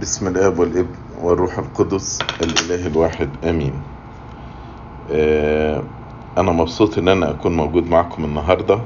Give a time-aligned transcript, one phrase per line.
[0.00, 3.72] بسم الآب والابن والروح القدس الإله الواحد آمين.
[5.12, 5.82] آه،
[6.38, 8.80] أنا مبسوط إن أنا أكون موجود معكم النهارده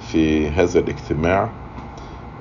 [0.00, 1.48] في هذا الاجتماع.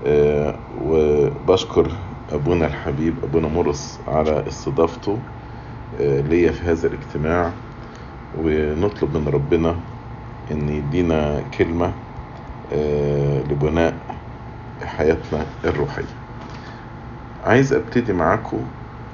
[0.06, 0.56] آه،
[0.86, 1.92] وبشكر
[2.32, 5.18] أبونا الحبيب أبونا مرس على استضافته
[6.02, 7.52] آه، ليا في هذا الاجتماع.
[8.44, 9.76] ونطلب من ربنا
[10.52, 11.92] إن يدينا كلمة
[13.50, 13.94] لبناء
[14.84, 16.17] حياتنا الروحية.
[17.48, 18.60] عايز أبتدي معاكم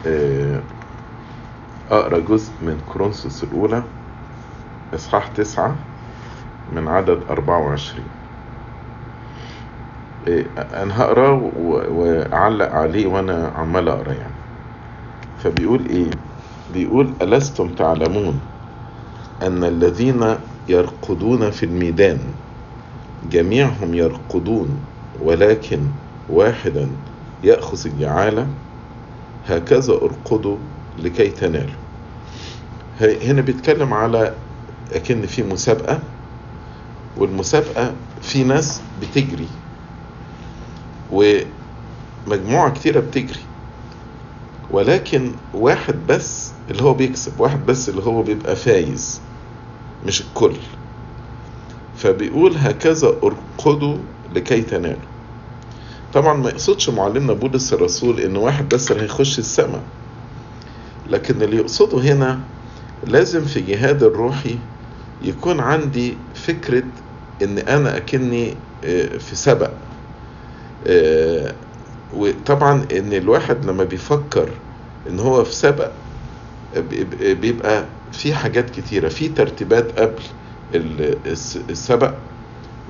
[0.07, 0.59] آه،
[1.91, 3.83] أقرأ جزء من كورنثوس الأولى
[4.95, 5.75] إصحاح تسعة
[6.75, 8.05] من عدد 24
[10.27, 10.45] آه،
[10.83, 11.51] أنا هقراه
[11.91, 14.33] وأعلق عليه وأنا عمال أقرأ يعني.
[15.43, 16.09] فبيقول إيه؟
[16.73, 18.39] بيقول ألستم تعلمون
[19.41, 20.35] أن الذين
[20.69, 22.19] يرقدون في الميدان
[23.31, 24.69] جميعهم يرقدون
[25.21, 25.79] ولكن
[26.29, 26.87] واحدا
[27.43, 28.47] يأخذ الجعالة
[29.47, 30.57] هكذا ارقدوا
[30.99, 31.73] لكي تنالوا
[33.01, 34.33] ه- هنا بيتكلم على
[34.93, 35.99] أكن في مسابقة
[37.17, 39.47] والمسابقة في ناس بتجري
[41.11, 43.39] ومجموعة كتيرة بتجري
[44.71, 49.21] ولكن واحد بس اللي هو بيكسب واحد بس اللي هو بيبقى فايز
[50.05, 50.55] مش الكل.
[51.97, 53.97] فبيقول هكذا ارقدوا
[54.35, 55.12] لكي تنالوا
[56.13, 59.83] طبعا ما يقصدش معلمنا بولس الرسول إن واحد بس اللي هيخش السماء.
[61.09, 62.39] لكن اللي يقصده هنا
[63.07, 64.57] لازم في جهاد الروحي
[65.21, 66.83] يكون عندي فكرة
[67.41, 69.69] إن أنا أكني آه، في سبق
[70.87, 71.53] آه،
[72.13, 74.49] وطبعا إن الواحد لما بيفكر
[75.09, 75.91] إن هو في سبق
[76.75, 79.07] بيبقى- في حاجات كتيرة.
[79.09, 80.21] في ترتيبات قبل
[80.75, 82.13] ال- الس- السبق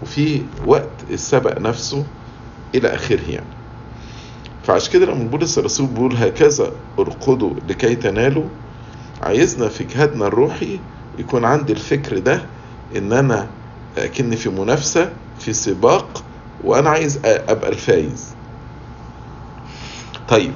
[0.01, 2.05] وفي وقت السبق نفسه.
[2.75, 3.45] إلى آخره يعني.
[4.63, 8.45] فعشان كده لما بولس الرسول بيقول هكذا ارقدوا لكي تنالوا
[9.21, 10.79] عايزنا في جهادنا الروحي
[11.19, 12.45] يكون عندي الفكر ده
[12.95, 13.47] إن أنا
[13.97, 16.23] أكن في منافسة في سباق
[16.63, 18.33] وأنا عايز أبقى الفايز.
[20.27, 20.51] طيب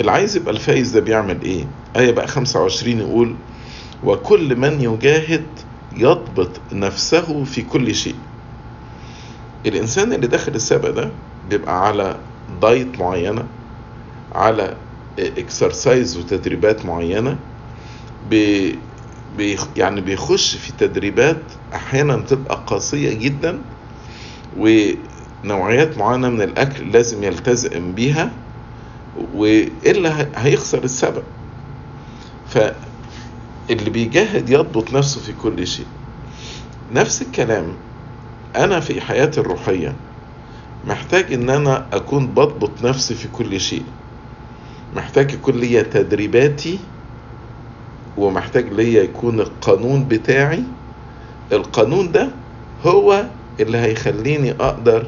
[0.00, 1.64] اللي عايز يبقى الفايز ده بيعمل إيه؟
[1.96, 3.34] آية بقى 25 يقول
[4.04, 5.44] وكل من يجاهد
[5.96, 8.14] يضبط نفسه في كل شيء.
[9.66, 11.10] الإنسان اللي داخل السبق ده
[11.50, 12.16] بيبقى على
[12.62, 13.44] diet معينة
[14.34, 14.76] على
[15.18, 17.36] exercise وتدريبات معينة
[18.30, 18.78] بي
[19.76, 21.42] يعني بيخش في تدريبات
[21.74, 23.58] أحيانا تبقى قاسية جدا
[24.58, 28.30] ونوعيات معينة من الأكل لازم يلتزم بيها
[29.34, 31.22] وإلا هيخسر السبق
[32.48, 35.86] فاللي بيجاهد يضبط نفسه في كل شيء.
[36.92, 37.66] نفس الكلام
[38.56, 39.94] أنا في حياتي الروحية
[40.84, 43.84] محتاج إن أنا أكون بضبط نفسي في كل شيء.
[44.96, 46.78] محتاج يكون ليا تدريباتي
[48.16, 50.62] ومحتاج ليا يكون القانون بتاعي.
[51.52, 52.28] القانون ده
[52.86, 53.24] هو
[53.60, 55.06] اللي هيخليني أقدر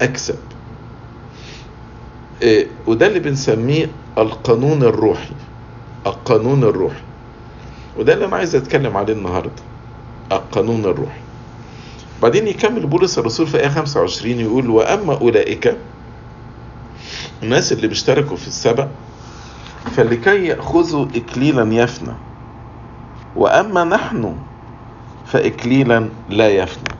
[0.00, 0.38] أكسب.
[2.42, 3.86] إيه، وده اللي بنسميه
[4.18, 5.34] القانون الروحي.
[6.06, 7.02] القانون الروحي.
[7.98, 9.62] وده اللي أنا عايز أتكلم عليه النهارده.
[10.32, 11.27] القانون الروحي.
[12.22, 15.76] بعدين يكمل بولس الرسول في آية 25 يقول وأما أولئك
[17.42, 18.86] الناس اللي بيشتركوا في السبق
[19.96, 22.12] فلكي يأخذوا إكليلا يفنى.
[23.36, 24.36] وأما نحن
[25.26, 26.94] فإكليلا لا يفنى.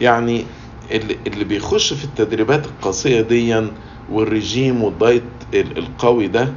[0.00, 0.44] يعني
[0.90, 3.62] اللي, بيخش في التدريبات القاسية دي
[4.10, 5.22] والرجيم والدايت
[5.54, 6.48] ال- القوي ده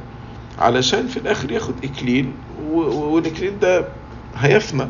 [0.58, 2.32] علشان في الآخر ياخد إكليل
[2.72, 3.88] والإكليل ده
[4.36, 4.88] هيفنى.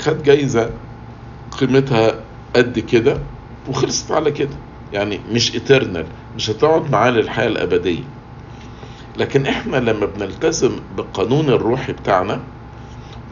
[0.00, 0.70] خد جايزة.
[1.60, 2.14] قيمتها
[2.56, 3.18] قد كده
[3.68, 4.56] وخلصت على كده.
[4.92, 6.04] يعني مش eternal
[6.36, 8.02] مش هتقعد معاه للحياة الأبدية.
[9.16, 12.40] لكن إحنا لما بنلتزم بالقانون الروحي بتاعنا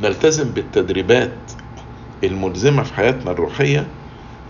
[0.02, 1.32] نلتزم بالتدريبات
[2.24, 3.86] الملزمة في حياتنا الروحية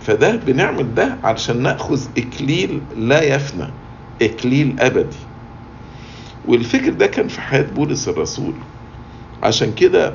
[0.01, 3.69] فده بنعمل ده علشان نأخذ إكليل لا يفنى
[4.23, 5.17] إكليل أبدي.
[6.49, 8.53] والفكر ده كان في حياة بولس الرسول.
[9.43, 10.15] عشان كده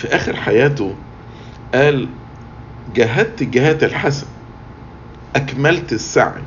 [0.00, 0.94] في آخر حياته
[1.74, 2.08] قال
[2.94, 4.26] جاهدت الجهاد الحسن
[5.36, 6.42] أكملت السعي.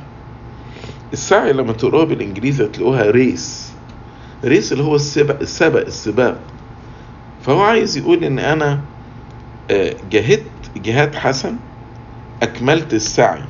[1.12, 3.72] السعي لما تقروها بالإنجليزي هتلاقوها ريس
[4.44, 6.38] ريس اللي هو السبق السبق السباق.
[7.46, 8.80] فهو عايز يقول إن أنا
[9.70, 10.44] آه، جاهدت
[10.76, 11.56] جهاد حسن
[12.42, 13.42] أكملت السعي.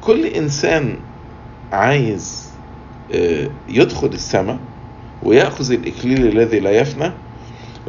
[0.00, 0.96] كل إنسان
[1.72, 2.48] عايز
[3.14, 4.58] آه، يدخل السماء
[5.22, 7.12] ويأخذ الاكليل الذي لا يفنى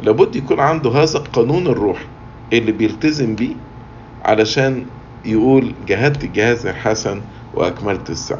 [0.02, 2.04] لابد يكون عنده هذا القانون الروحي
[2.52, 3.54] اللي بيلتزم بيه
[4.24, 4.86] علشان
[5.24, 7.20] يقول جهدت الجهاز الحسن
[7.54, 8.38] وأكملت السعي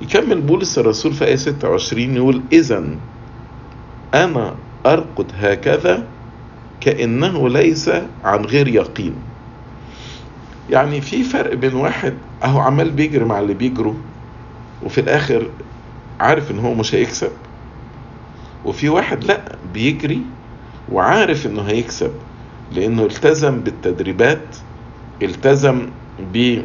[0.00, 2.84] يكمل بولس الرسول في آية 26 يقول إذا
[4.14, 4.54] أنا
[4.86, 6.06] أرقد هكذا
[6.80, 7.90] كأنه ليس
[8.24, 9.14] عن غير يقين.
[10.70, 12.14] يعني في فرق بين واحد
[12.44, 13.94] أهو عمال بيجري مع اللي بيجروا
[14.84, 15.46] وفي الآخر
[16.20, 17.30] عارف إن هو مش هيكسب.
[18.64, 19.40] وفي واحد لا
[19.74, 20.20] بيجري
[20.92, 22.12] وعارف إنه هيكسب
[22.72, 24.56] لأنه التزم بالتدريبات
[25.22, 25.86] التزم
[26.32, 26.62] ب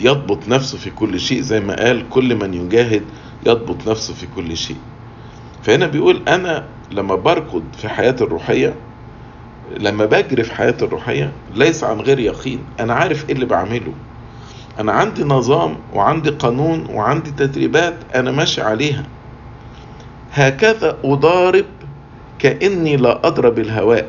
[0.00, 3.02] يضبط نفسه في كل شيء زي ما قال كل من يجاهد
[3.46, 4.76] يضبط نفسه في كل شيء.
[5.62, 8.74] فهنا بيقول أنا لما بركض في حياتي الروحية
[9.80, 13.92] لما بجري في حياتي الروحية ليس عن غير يقين أنا عارف إيه اللي بعمله.
[14.78, 19.04] أنا عندي نظام وعندي قانون وعندي تدريبات أنا ماشي عليها.
[20.32, 21.64] هكذا أضارب
[22.38, 24.08] كأني لا أضرب الهواء.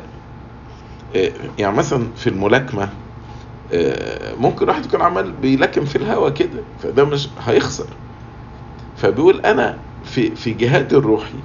[1.58, 2.88] يعني مثلا في الملاكمة
[4.40, 7.86] ممكن واحد يكون عمال بيلكم في الهواء كده فده مش هيخسر.
[8.96, 11.38] فبيقول أنا في في جهادي الروحي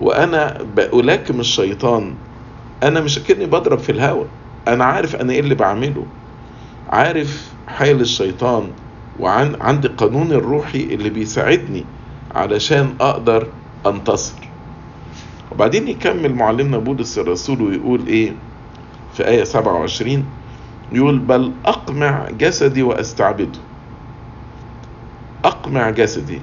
[0.00, 2.14] وأنا بلاكم الشيطان
[2.82, 4.26] أنا مش كأني بضرب في الهواء.
[4.68, 6.06] أنا عارف أنا إيه اللي بعمله.
[6.88, 8.70] عارف حيل الشيطان
[9.20, 11.84] وعن عندي قانون الروحي اللي بيساعدني
[12.34, 13.46] علشان أقدر
[13.86, 14.34] انتصر
[15.52, 18.32] وبعدين يكمل معلمنا بولس الرسول ويقول إيه؟
[19.14, 20.24] في آية 27
[20.92, 23.58] يقول بل أقمع جسدي وأستعبده.
[25.44, 26.40] أقمع جسدي.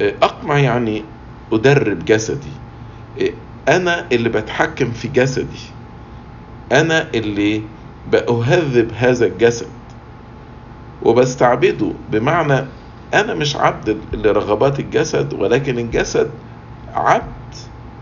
[0.00, 1.04] أقمع يعني
[1.52, 2.50] أدرب جسدي.
[3.68, 5.60] أنا اللي بتحكم في جسدي.
[6.72, 7.62] أنا اللي
[8.12, 9.68] بأهذب هذا الجسد.
[11.02, 12.64] وبستعبده بمعنى
[13.14, 16.30] أنا مش عبد لرغبات الجسد ولكن الجسد
[16.94, 17.54] عبد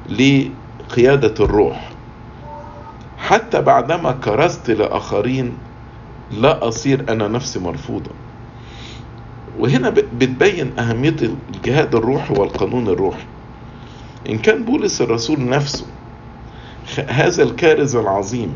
[0.09, 1.91] لقيادة الروح.
[3.19, 5.53] حتى بعدما كرست لآخرين
[6.33, 8.11] لا أصير أنا نفسي مرفوضا
[9.59, 11.17] وهنا بتبين أهمية
[11.55, 13.25] الجهاد الروحي والقانون الروحي.
[14.29, 15.87] إن كان بولس الرسول نفسه
[17.09, 18.55] هذا الكارز العظيم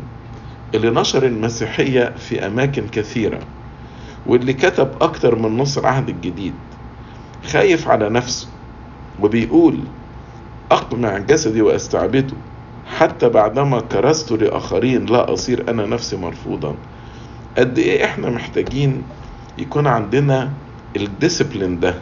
[0.75, 3.39] اللي نشر المسيحية في أماكن كثيرة
[4.25, 6.53] واللي كتب أكتر من نص العهد الجديد
[7.51, 8.47] خايف على نفسه
[9.21, 9.79] وبيقول
[10.73, 12.33] أقمع جسدي وأستعبده.
[12.97, 16.75] حتى بعدما كرست لآخرين لا أصير أنا نفسي مرفوضا.
[17.57, 19.03] قد إيه إحنا محتاجين
[19.57, 20.51] يكون عندنا
[20.95, 21.95] ال discipline ده؟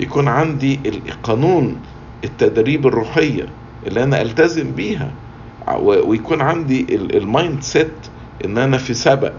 [0.00, 1.76] يكون عندي القانون
[2.24, 3.46] التدريب الروحية
[3.86, 5.10] اللي أنا ألتزم بيها.
[5.80, 7.92] ويكون عندي ال mindset
[8.44, 9.32] إن أنا في سبق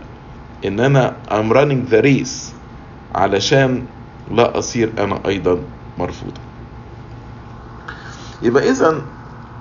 [0.66, 2.54] إن أنا I'm running the race
[3.16, 3.84] علشان
[4.32, 5.60] لا أصير أنا أيضا
[5.98, 6.42] مرفوضا.
[8.42, 9.02] يبقى إذا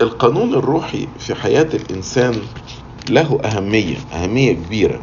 [0.00, 2.34] القانون الروحي في حياة الإنسان
[3.10, 5.00] له أهمية أهمية كبيرة.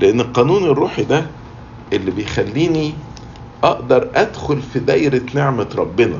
[0.00, 1.26] لأن القانون الروحي ده
[1.92, 2.92] اللي بيخليني
[3.64, 6.18] أقدر أدخل في دايرة نعمة ربنا.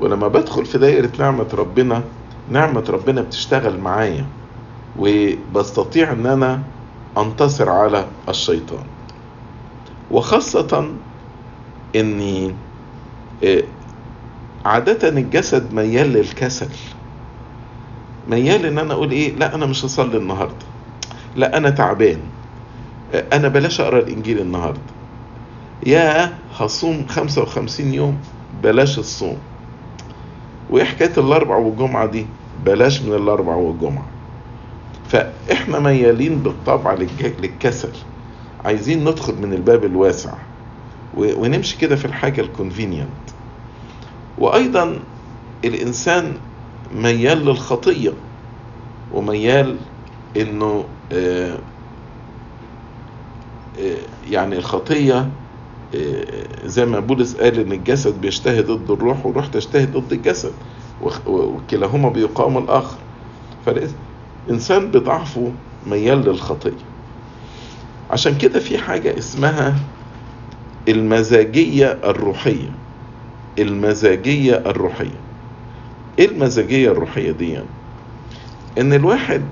[0.00, 2.02] ولما بدخل في دايرة نعمة ربنا
[2.50, 4.26] نعمة ربنا بتشتغل معايا
[4.98, 6.62] وبستطيع إن أنا
[7.18, 8.84] أنتصر على الشيطان.
[10.10, 10.88] وخاصة
[11.96, 12.54] إني
[14.64, 16.68] عادة الجسد ميال للكسل.
[18.28, 20.66] ميال إن أنا أقول إيه؟ لا أنا مش هصلي النهاردة.
[21.36, 22.18] لا أنا تعبان.
[23.32, 24.80] أنا بلاش أقرأ الإنجيل النهاردة.
[25.86, 28.18] يا هصوم 55 يوم
[28.62, 29.36] بلاش الصوم.
[30.70, 32.26] وإيه حكاية الأربع والجمعة دي؟
[32.66, 34.06] بلاش من الأربع والجمعة.
[35.08, 36.96] فإحنا ميالين بالطبع
[37.40, 37.92] للكسل.
[38.64, 40.32] عايزين ندخل من الباب الواسع.
[41.16, 43.23] ونمشي كده في الحاجة ال convenient
[44.38, 44.98] وأيضا
[45.64, 46.32] الإنسان
[46.94, 48.12] ميال للخطية
[49.12, 49.76] وميال
[50.36, 51.58] إنه آآ
[53.78, 53.96] آآ
[54.30, 55.28] يعني الخطية
[56.64, 60.52] زي ما بولس قال إن الجسد بيجتهد ضد الروح والروح تجتهد ضد الجسد
[61.26, 62.96] وكلاهما بيقاوم الآخر.
[63.66, 65.52] فالانسان بضعفه
[65.86, 66.84] ميال للخطية.
[68.10, 69.74] عشان كده في حاجة اسمها
[70.88, 72.70] المزاجية الروحية.
[73.58, 75.20] المزاجية الروحية.
[76.18, 77.58] إيه المزاجية الروحية دي
[78.78, 79.42] إن الواحد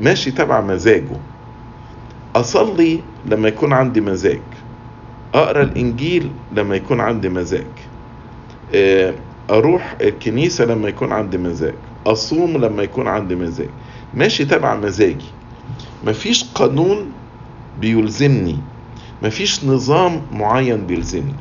[0.00, 1.16] ماشي تبع مزاجه.
[2.36, 4.40] أصلي لما يكون عندي مزاج.
[5.34, 7.66] أقرأ الإنجيل لما يكون عندي مزاج.
[9.50, 11.74] أروح الكنيسة لما يكون عندي مزاج.
[12.06, 13.68] أصوم لما يكون عندي مزاج.
[14.14, 15.30] ماشي تبع مزاجي.
[16.06, 17.12] مفيش قانون
[17.80, 18.58] بيلزمني.
[19.22, 21.34] مفيش نظام معين بيلزمني.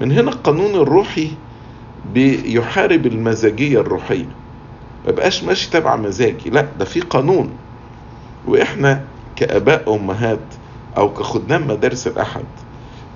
[0.00, 1.30] من هنا القانون الروحي
[2.14, 4.28] بيحارب المزاجية الروحية.
[5.08, 7.50] مبقاش ماشي تبع مزاجي لا ده في قانون.
[8.46, 9.04] وإحنا
[9.36, 10.38] كآباء أمهات
[10.96, 12.44] أو كخدام مدارس الأحد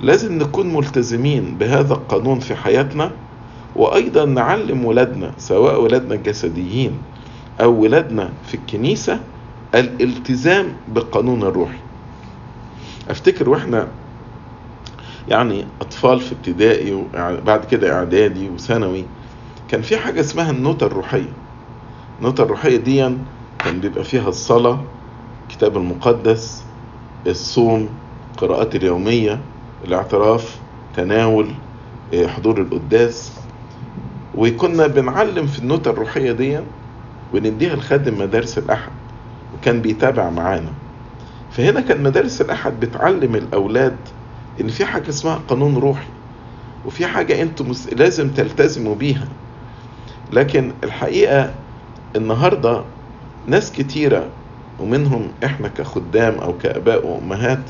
[0.01, 3.11] لازم نكون ملتزمين بهذا القانون في حياتنا
[3.77, 6.93] وأيضا نعلم ولادنا سواء ولادنا الجسديين
[7.61, 9.21] أو ولادنا في الكنيسة
[9.75, 11.79] الالتزام بالقانون الروحي.
[13.11, 13.89] أفتكر وإحنا
[15.29, 19.05] يعني أطفال في ابتدائي وبعد كده إعدادي وثانوي
[19.69, 21.33] كان في حاجة اسمها النوتة الروحية.
[22.19, 23.11] النوتة الروحية دي
[23.59, 24.81] كان بيبقى فيها الصلاة
[25.51, 26.63] الكتاب المقدس
[27.27, 27.89] الصوم
[28.37, 29.41] قراءات اليومية
[29.85, 30.59] الاعتراف
[30.97, 31.47] تناول
[32.27, 33.33] حضور القداس.
[34.35, 36.59] وكنا بنعلم في النوتة الروحية دي
[37.35, 38.93] ونديها لخادم مدارس الأحد
[39.59, 40.73] وكان بيتابع معانا.
[41.51, 43.97] فهنا كان مدارس الأحد بتعلم الأولاد
[44.61, 46.07] إن في حاجة اسمها قانون روحي
[46.85, 49.29] وفي حاجة أنتم لازم تلتزموا بيها.
[50.33, 51.55] لكن الحقيقة
[52.17, 52.85] النهاردة
[53.47, 54.29] ناس كتيرة
[54.81, 57.63] ومنهم إحنا كخدام أو كآباء وأمهات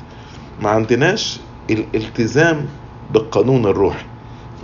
[0.63, 1.39] ما عندناش
[1.71, 2.67] الالتزام
[3.11, 4.05] بالقانون الروحي.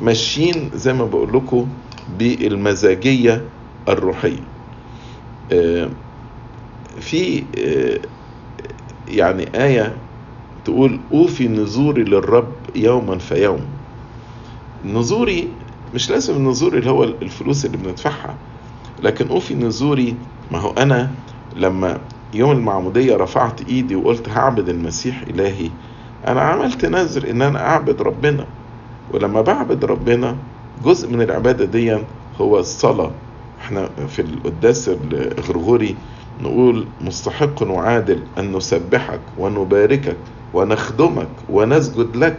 [0.03, 1.69] ماشيين زي ما بقول لكم
[2.19, 3.43] بالمزاجية
[3.89, 4.41] الروحية.
[7.01, 7.43] في
[9.09, 9.95] يعني آية
[10.69, 13.61] تقول أوفي نذوري للرب يوما فيوم.
[14.85, 15.49] نذوري
[15.95, 18.35] مش لازم النذور اللي هو الفلوس اللي بندفعها
[19.03, 20.15] لكن أوفي نذوري
[20.53, 21.11] ما هو أنا
[21.57, 21.99] لما
[22.35, 25.71] يوم المعمودية رفعت إيدي وقلت هعبد المسيح إلهي
[26.27, 28.47] أنا عملت نذر إن أنا أعبد ربنا.
[29.15, 30.37] ولما بعبد ربنا
[30.85, 31.99] جزء من العبادة دي
[32.41, 33.11] هو الصلاة.
[33.61, 35.97] إحنا في القداس الغرغوري
[36.43, 40.17] نقول مستحق وعادل أن نسبحك ونباركك
[40.55, 42.39] ونخدمك ونسجد لك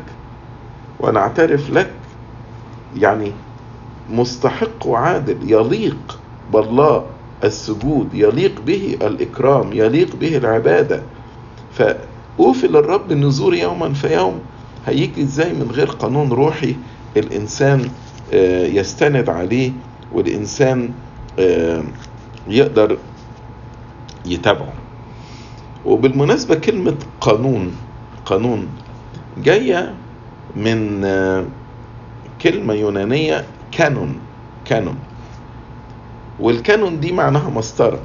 [0.99, 1.91] ونعترف لك.
[2.97, 3.31] يعني
[4.09, 6.19] مستحق وعادل يليق
[6.53, 7.05] بالله
[7.43, 11.01] السجود يليق به الإكرام يليق به العبادة.
[11.73, 14.39] فأوفي للرب النذور يوما فيوم
[14.87, 16.75] هيجي إزاي من غير قانون روحي؟
[17.17, 17.89] الإنسان
[18.73, 19.71] يستند عليه
[20.13, 20.89] والإنسان
[22.47, 22.97] يقدر
[24.29, 24.73] يتابعه
[25.85, 27.75] وبالمناسبة كلمة قانون
[28.25, 28.67] قانون
[29.37, 29.93] جاية
[30.55, 31.01] من
[32.41, 34.15] كلمة يونانية κανών
[34.65, 34.95] κανών.
[36.39, 37.99] وال κανών دي معناها مسطرة.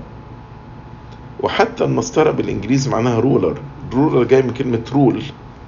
[1.40, 3.58] وحتى المسطرة بالإنجليزي معناها ruler
[3.92, 5.22] ruler جاي من كلمة rule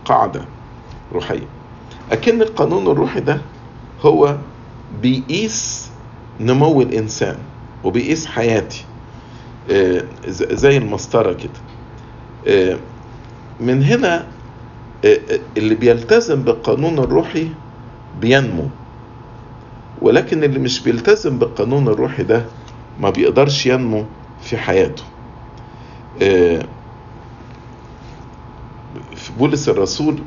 [0.05, 0.45] قاعدة
[1.13, 1.47] روحية.
[2.13, 3.41] أكن القانون الروحي ده
[4.03, 4.37] هو
[5.03, 5.91] بيقيس
[6.41, 7.37] نمو الإنسان
[7.85, 8.85] وبيقيس حياتي.
[10.29, 12.79] زي المسطرة كده.
[13.61, 14.27] من هنا
[15.57, 17.49] اللي بيلتزم بالقانون الروحي
[18.21, 18.69] بينمو.
[20.03, 22.45] ولكن اللي مش بيلتزم بالقانون الروحي ده
[23.01, 24.05] ما بيقدرش ينمو
[24.43, 25.03] في حياته.
[29.17, 30.19] في بولس الرسول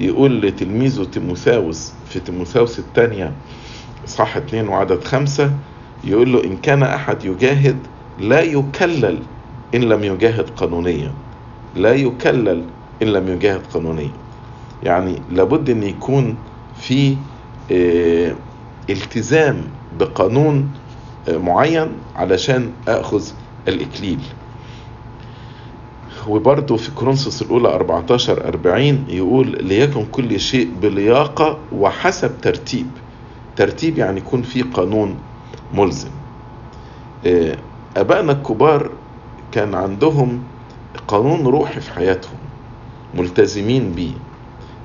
[0.00, 3.32] يقول لتلميذه تيموثاوس في تيموثاوس الثانية
[4.08, 5.52] إصحاح 2 وعدد خمسة
[6.04, 7.76] يقول له إن كان أحد يجاهد
[8.18, 9.18] لا يكلل
[9.74, 11.12] إن لم يجاهد قانونيا.
[11.76, 12.64] لا يكلل
[13.02, 14.10] إن لم يجاهد قانونيا.
[14.82, 16.36] يعني لابد أن يكون
[16.80, 17.16] في
[17.72, 18.34] آه
[18.90, 19.64] التزام
[19.98, 20.70] بقانون
[21.28, 23.24] آه معين علشان أخذ
[23.68, 24.18] الإكليل.
[26.28, 32.86] وبرضه في كورنثوس الأولى 14 40 يقول ليكن كل شيء بلياقة وحسب ترتيب.
[33.56, 35.16] ترتيب يعني يكون في قانون
[35.74, 36.10] ملزم.
[37.96, 38.90] أبائنا الكبار
[39.52, 40.42] كان عندهم
[41.08, 42.38] قانون روحي في حياتهم
[43.14, 44.12] ملتزمين بيه.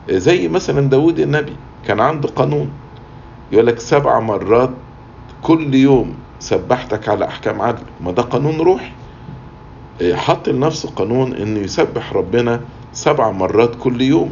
[0.09, 1.55] زي مثلا داود النبي
[1.87, 2.69] كان عنده قانون
[3.51, 4.69] يقول لك سبع مرات
[5.41, 7.83] كل يوم سبحتك على أحكام عدل.
[8.01, 8.91] ما ده قانون روحي؟
[10.13, 12.61] حط لنفسه قانون إنه يسبح ربنا
[12.93, 14.31] سبع مرات كل يوم.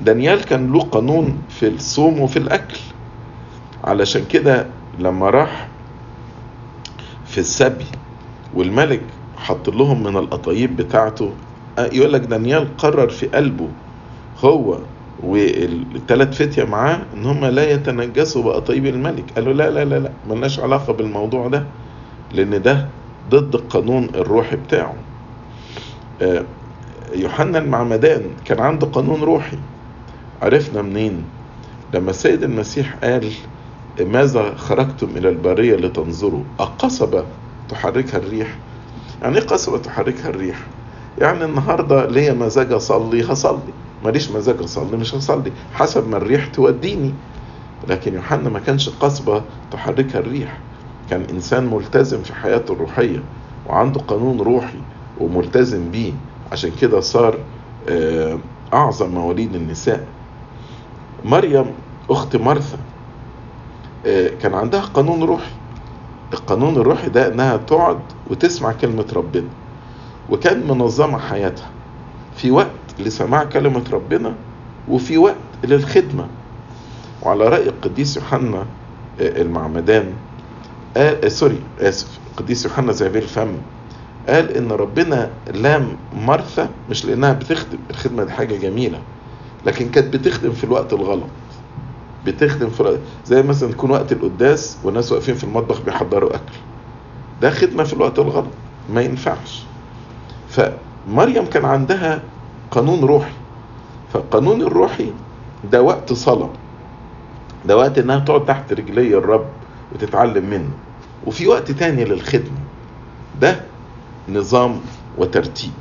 [0.00, 2.78] دانيال كان له قانون في الصوم وفي الأكل.
[3.84, 4.66] علشان كده
[4.98, 5.68] لما راح
[7.34, 7.84] في السبي
[8.54, 9.00] والملك
[9.36, 11.32] حط لهم من القطايب بتاعته.
[11.78, 13.68] يقول لك دانيال قرر في قلبه
[14.44, 14.78] هو
[15.22, 19.24] والثلاث فتية معاه إن هم لا يتنجسوا بقطايب الملك.
[19.36, 21.64] قالوا لا لا لا لا ملناش علاقة بالموضوع ده
[22.32, 22.88] لأن ده
[23.30, 24.94] ضد القانون الروحي بتاعه.
[27.14, 29.58] يوحنا المعمدان كان عنده قانون روحي.
[30.42, 31.24] عرفنا منين؟
[31.94, 33.30] لما السيد المسيح قال
[34.00, 37.24] ماذا خرجتم إلى البرية لتنظروا؟ القصبة
[37.68, 38.56] تحركها الريح.
[39.22, 40.58] يعني إيه قصبة تحركها الريح؟
[41.18, 43.72] يعني النهاردة ليا مزاج أصلي هصلي.
[44.04, 45.52] ماليش مزاج أصلي مش هصلي.
[45.74, 47.12] حسب ما الريح توديني.
[47.88, 50.58] لكن يوحنا ما كانش قصبة تحركها الريح.
[51.10, 53.22] كان إنسان ملتزم في حياته الروحية
[53.66, 54.78] وعنده قانون روحي
[55.20, 56.12] وملتزم بيه.
[56.52, 57.38] عشان كده صار
[57.88, 58.38] آه،
[58.72, 60.06] أعظم مواليد النساء.
[61.24, 61.66] مريم
[62.10, 62.78] أخت مرثا
[64.42, 65.50] كان عندها قانون روحي.
[66.32, 67.98] القانون الروحي ده إنها تقعد
[68.30, 69.48] وتسمع كلمة ربنا
[70.30, 71.70] وكان منظمة حياتها.
[72.36, 74.34] في وقت لسماع كلمة ربنا
[74.88, 76.26] وفي وقت للخدمة.
[77.22, 78.58] وعلى رأي القديس يوحنا
[79.20, 80.12] آه، المعمدان
[80.96, 83.52] آه سوري آسف القديس يوحنا زابيل الفم
[84.28, 88.98] قال إن ربنا لام مرثا مش لأنها بتخدم الخدمة دي حاجة جميلة
[89.66, 91.26] لكن كانت بتخدم في الوقت الغلط.
[92.26, 96.54] بتخدم في زي مثلا يكون وقت القداس والناس واقفين في المطبخ بيحضروا أكل.
[97.42, 98.46] ده خدمة في الوقت الغلط
[98.90, 99.62] ما ينفعش.
[100.48, 102.22] فمريم كان عندها
[102.70, 103.32] قانون روحي.
[104.12, 105.12] فالقانون الروحي
[105.72, 106.50] ده وقت صلاة.
[107.64, 109.46] ده وقت إنها تقعد تحت رجلي الرب
[109.94, 110.70] وتتعلم منه.
[111.26, 112.58] وفي وقت تاني للخدمة.
[113.40, 113.60] ده
[114.28, 114.80] نظام
[115.18, 115.72] وترتيب.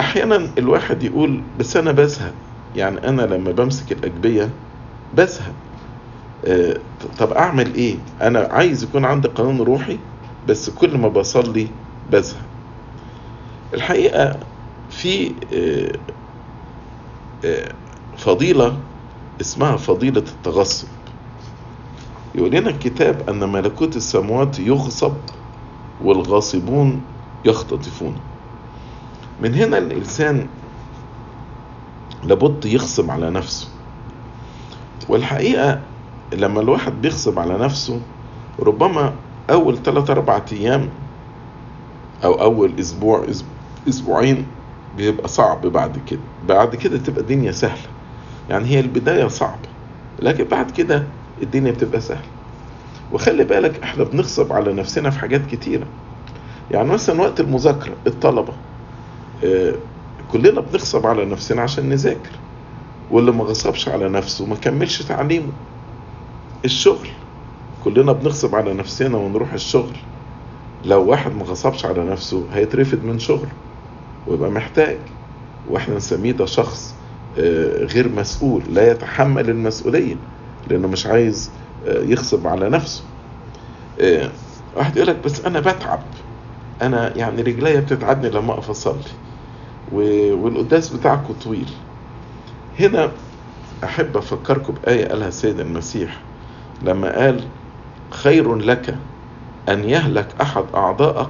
[0.00, 2.34] أحيانا الواحد يقول بس أنا بزهق.
[2.76, 4.50] يعني أنا لما بمسك الاجبية
[5.14, 5.52] بزهق.
[6.46, 6.76] آه،
[7.18, 9.98] طب أعمل إيه؟ أنا عايز يكون عندي قانون روحي
[10.48, 11.68] بس كل ما بصلي
[12.12, 12.42] بزهق.
[13.74, 14.36] الحقيقة
[14.90, 15.92] في آه،
[17.44, 17.72] آه،
[18.16, 18.76] فضيلة
[19.40, 20.88] اسمها فضيلة التغصب.
[22.34, 25.12] يقول لنا الكتاب أن ملكوت السماوات يغصب
[26.04, 27.02] والغاصبون
[27.44, 28.16] يختطفون.
[29.42, 30.46] من هنا الإنسان
[32.24, 33.68] لابد يغصب على نفسه.
[35.08, 35.80] والحقيقة
[36.32, 38.00] لما الواحد بيغصب على نفسه
[38.60, 39.12] ربما
[39.50, 40.88] أول 3 أربعة أيام
[42.24, 43.26] أو أول أسبوع
[43.88, 44.46] أسبوعين
[44.96, 46.20] بيبقى صعب بعد كده.
[46.48, 47.88] بعد كده تبقى الدنيا سهلة.
[48.50, 49.68] يعني هي البداية صعبة
[50.22, 51.04] لكن بعد كده
[51.42, 52.26] الدنيا بتبقى سهلة.
[53.12, 55.86] وخلي بالك إحنا بنغصب على نفسنا في حاجات كتيرة.
[56.70, 58.52] يعني مثلا وقت المذاكرة الطلبة
[59.44, 59.74] آه
[60.32, 62.30] كلنا بنغصب على نفسنا عشان نذاكر
[63.10, 65.52] واللي ما غصبش على نفسه ما كملش تعليمه.
[66.64, 67.08] الشغل
[67.84, 69.96] كلنا بنغصب على نفسنا ونروح الشغل.
[70.84, 73.52] لو واحد ما غصبش على نفسه هيترفد من شغله
[74.26, 74.98] ويبقى محتاج
[75.70, 76.94] وإحنا نسميه ده شخص
[77.78, 80.16] غير مسؤول لا يتحمل المسؤولية
[80.68, 81.50] لأنه مش عايز
[81.86, 83.02] يغصب على نفسه.
[84.76, 86.02] واحد يقول لك بس أنا بتعب
[86.82, 89.02] أنا يعني رجليا بتتعبني لما أقف أصلي.
[89.92, 91.70] والقداس بتاعكم طويل.
[92.80, 93.10] هنا
[93.84, 96.20] أحب أفكركم بآية قالها السيد المسيح
[96.82, 97.44] لما قال
[98.10, 98.96] خير لك
[99.68, 101.28] أن يهلك أحد أعضائك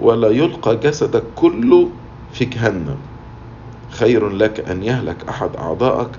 [0.00, 1.88] ولا يلقى جسدك كله
[2.32, 2.96] في جهنم.
[3.90, 6.10] خير لك أن يهلك أحد أعضائك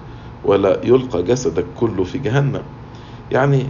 [0.45, 2.61] ولا يلقى جسدك كله في جهنم.
[3.31, 3.65] يعني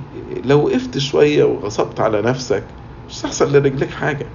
[0.46, 2.64] لو وقفت شوية وغصبت على نفسك
[3.10, 4.26] مش هتحصل لرجلك حاجة.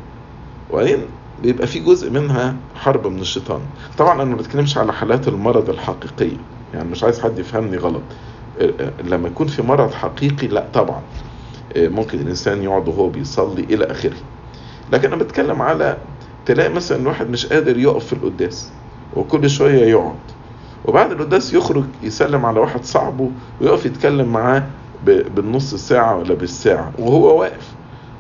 [0.70, 0.98] وبعدين
[1.42, 3.60] بيبقى في جزء منها حرب من الشيطان.
[3.98, 6.36] طبعا أنا ما بتكلمش على حالات المرض الحقيقية
[6.74, 8.02] يعني مش عايز حد يفهمني غلط.
[9.04, 11.00] لما يكون في مرض حقيقي لا طبعا.
[11.76, 14.16] ممكن الإنسان يقعد وهو بيصلي إلى آخره.
[14.92, 15.96] لكن أنا بتكلم على
[16.46, 18.70] تلاقي مثلا الواحد مش قادر يقف في القداس
[19.16, 20.14] وكل شوية يقعد.
[20.84, 24.66] وبعد القداس يخرج يسلم على واحد صاحبه ويقف يتكلم معاه
[25.04, 27.72] بالنص ساعة ولا بالساعة وهو واقف.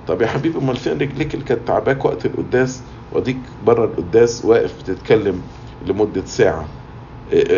[0.08, 4.82] طب يا حبيبي أمال فين رجليك اللي كانت تعباك وقت القداس؟ واديك بره القداس واقف
[4.82, 5.42] بتتكلم
[5.86, 6.66] لمدة ساعة.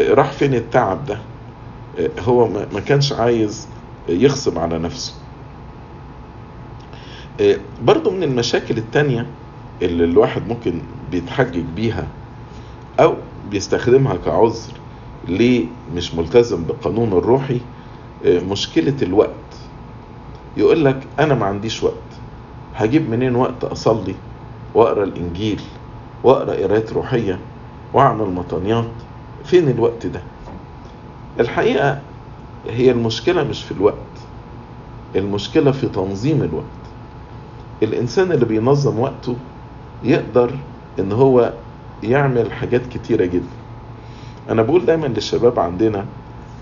[0.08, 1.18] راح فين التعب ده؟
[2.18, 3.68] هو ما كانش عايز
[4.08, 5.14] يغصب على نفسه.
[7.82, 9.26] برضو من المشاكل التانية
[9.82, 12.06] اللي الواحد ممكن بيتحجج بيها
[13.00, 13.14] أو
[13.50, 14.72] بيستخدمها كعذر
[15.28, 17.60] ليه مش ملتزم بالقانون الروحي
[18.26, 19.30] مشكلة الوقت.
[20.56, 21.94] يقول لك أنا ما عنديش وقت
[22.74, 24.14] هجيب منين وقت أصلي؟
[24.74, 25.60] واقرأ الإنجيل
[26.24, 27.38] واقرأ قراءات روحية
[27.94, 28.84] واعمل مطانيات.
[29.44, 30.20] فين الوقت ده؟
[31.40, 32.00] الحقيقة
[32.70, 33.96] هي المشكلة مش في الوقت
[35.16, 36.64] المشكلة في تنظيم الوقت.
[37.82, 39.36] الإنسان اللي بينظم وقته
[40.04, 40.50] يقدر
[40.98, 41.52] إن هو
[42.02, 43.44] يعمل حاجات كتيرة جدا.
[44.50, 46.04] أنا بقول دايما للشباب عندنا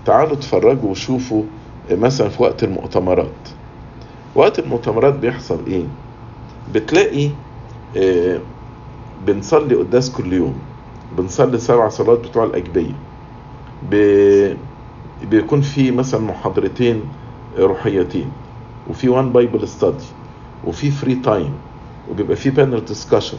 [0.05, 1.43] تعالوا اتفرجوا وشوفوا
[1.91, 3.49] مثلا في وقت المؤتمرات.
[4.35, 5.83] وقت المؤتمرات بيحصل إيه؟
[6.73, 7.29] بتلاقي
[9.25, 10.59] بنصلي قداس كل يوم.
[11.17, 12.95] بنصلي سبع صلوات بتوع الأجبية.
[15.23, 17.01] بيكون في مثلا محاضرتين
[17.57, 18.31] روحيتين
[18.89, 20.05] وفي one Bible study
[20.63, 21.53] وفي free time
[22.11, 23.37] وبيبقى في panel discussion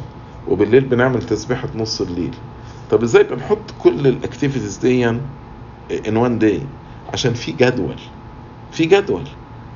[0.48, 2.34] وبالليل بنعمل تسبيحة نص الليل.
[2.90, 6.61] طب إزاي بنحط كل ال activities دي in one day
[7.12, 7.96] عشان في جدول.
[8.72, 9.22] في جدول.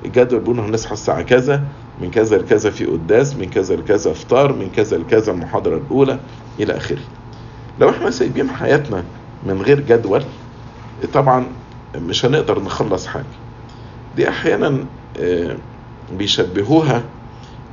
[0.04, 1.64] الجدول بيقول هنصحى الساعة كذا
[2.00, 6.18] من كذا لكذا في قداس من كذا لكذا افطار من كذا لكذا المحاضرة الأولى
[6.60, 6.98] إلى آخره.
[7.80, 9.04] لو إحنا سايبين حياتنا
[9.46, 10.22] من غير جدول
[11.14, 11.46] طبعا
[11.96, 13.24] مش هنقدر نخلص حاجة.
[14.16, 14.84] دي أحيانا
[15.18, 15.56] آه،
[16.12, 17.02] بيشبهوها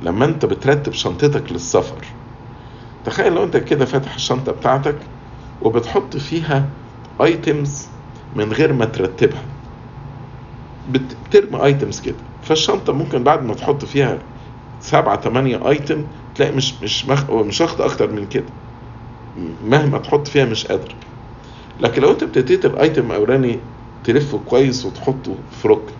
[0.02, 2.04] لما أنت بترتب شنطتك للسفر.
[3.06, 4.96] تخيل لو أنت كده فاتح الشنطة بتاعتك
[5.62, 6.64] وبتحط فيها
[7.22, 7.86] items
[8.36, 9.42] من غير ما ترتبها.
[10.90, 12.14] بت- بترمي items كده.
[12.42, 14.18] فالشنطة ممكن بعد ما تحط فيها
[14.80, 17.30] سبعة تمانية item تلاقي مش مش مخ...
[17.30, 18.44] مش واخد أكتر من كده.
[19.66, 20.94] مهما تحط فيها مش قادر.
[21.80, 23.58] لكن لو أنت ابتديت ال item الاولاني
[24.04, 25.92] تلفه كويس وتحطه في ركن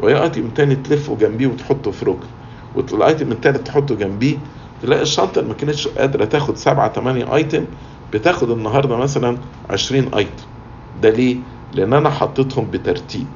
[0.00, 2.26] وهي item تاني تلفه جنبيه وتحطه في ركن
[2.74, 4.36] وال item التالت تحطه جنبيه
[4.82, 7.64] تلاقي الشنطة اللي ما كانتش قادرة تاخد سبعة تمانية item
[8.12, 9.38] بتاخد النهاردة مثلا
[9.70, 10.44] عشرين item
[11.02, 11.36] ده ليه؟
[11.74, 13.26] لأن أنا حطيتهم بترتيب.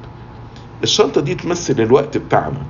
[0.83, 2.61] الشنطة دي تمثل الوقت بتاعنا.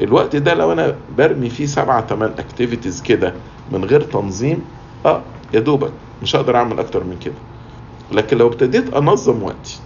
[0.00, 3.34] الوقت ده لو أنا برمي فيه سبعة تمن activities كده
[3.72, 4.64] من غير تنظيم
[5.06, 5.22] آه
[5.54, 5.92] يا دوبك
[6.22, 7.34] مش هقدر أعمل أكتر من كده.
[8.12, 9.78] لكن لو ابتديت أنظم وقتي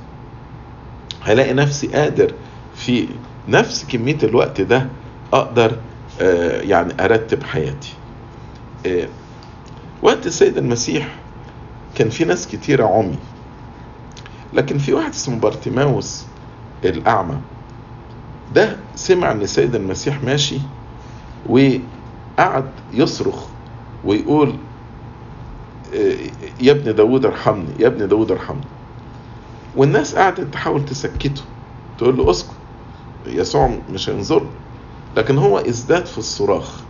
[1.22, 2.32] هلاقي نفسي قادر
[2.74, 3.08] في
[3.48, 4.86] نفس كمية الوقت ده
[5.32, 5.76] أقدر
[6.20, 7.92] آه يعني أرتب حياتي.
[8.86, 9.08] آه
[10.02, 11.08] وقت السيد المسيح
[11.94, 13.18] كان في ناس كتيرة عمي.
[14.52, 16.24] لكن في واحد اسمه بارتيماوس
[16.84, 17.38] الأعمى.
[18.54, 20.58] ده سمع إن السيد المسيح ماشي
[21.48, 23.44] وقعد يصرخ
[24.04, 24.54] ويقول
[25.94, 26.16] آه،
[26.60, 28.64] يا ابن داود ارحمني يا ابن داود ارحمني.
[29.76, 31.42] والناس قعدت تحاول تسكته
[31.98, 32.50] تقول له اسكت
[33.26, 34.46] يسوع مش هينظر.
[35.16, 36.80] لكن هو ازداد في الصراخ.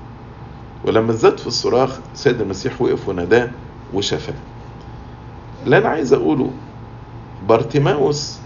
[0.85, 3.51] ولما ازداد في الصراخ السيد المسيح وقف وناداه
[3.95, 4.35] وشفاه.
[5.65, 6.51] اللي أنا عايز أقوله
[7.49, 8.39] بارتيماوس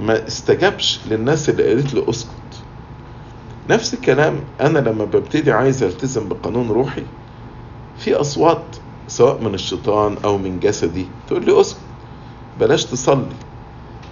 [0.00, 2.30] ما استجابش للناس اللي قالت له اسكت.
[3.70, 7.04] نفس الكلام أنا لما ببتدي عايز ألتزم بقانون روحي
[7.98, 8.64] في أصوات
[9.08, 11.80] سواء من الشيطان أو من جسدي تقول لي اسكت
[12.60, 13.36] بلاش تصلي.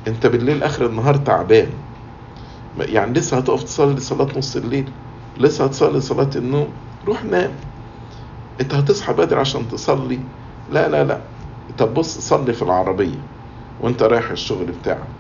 [0.09, 1.69] أنت بالليل آخر النهار تعبان.
[2.79, 4.91] يعني لسه هتقف تصلي صلاة نص الليل
[5.39, 6.69] لسه هتصلي صلاة النوم
[7.07, 7.51] روح نام.
[8.61, 10.21] أنت هتصحى بدري عشان تصلي؟
[10.73, 11.21] لا لا لا.
[11.79, 13.19] طب بص صلي في العربية
[13.81, 15.18] وأنت رايح الشغل بتاعك.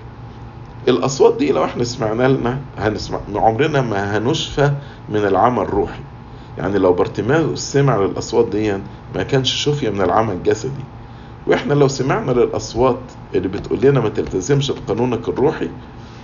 [0.88, 4.72] الأصوات دي لو إحنا سمعنا لنا هنسمع عمرنا ما هنشفى
[5.08, 6.00] من العمى الروحي.
[6.58, 8.72] يعني لو بارتيماوس سمع للأصوات دي
[9.14, 10.84] ما كانش شفي من العمى الجسدي.
[11.46, 12.98] وإحنا لو سمعنا للأصوات
[13.34, 15.68] اللي بتقول لنا ما تلتزمش بقانونك الروحي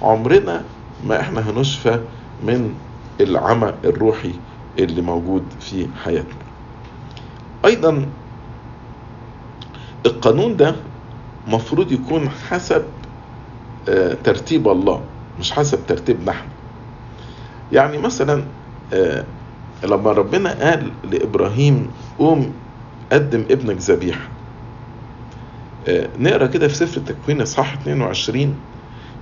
[0.02, 0.62] عمرنا
[1.06, 2.00] ما إحنا هنشفى
[2.44, 2.74] من
[3.20, 4.32] العمى الروحي
[4.78, 6.34] اللي موجود في حياتنا.
[7.64, 8.06] أيضا
[10.06, 10.76] القانون ده
[11.48, 12.82] مفروض يكون حسب
[14.24, 15.00] ترتيب الله
[15.40, 16.48] مش حسب ترتيبنا إحنا
[17.72, 18.44] يعني مثلا
[18.92, 19.24] آه،
[19.84, 22.52] لما ربنا قال لإبراهيم قوم
[23.12, 24.28] قدم ابنك ذبيحة.
[25.88, 28.54] آه، نقرأ كده في سفر التكوين إصحاح 22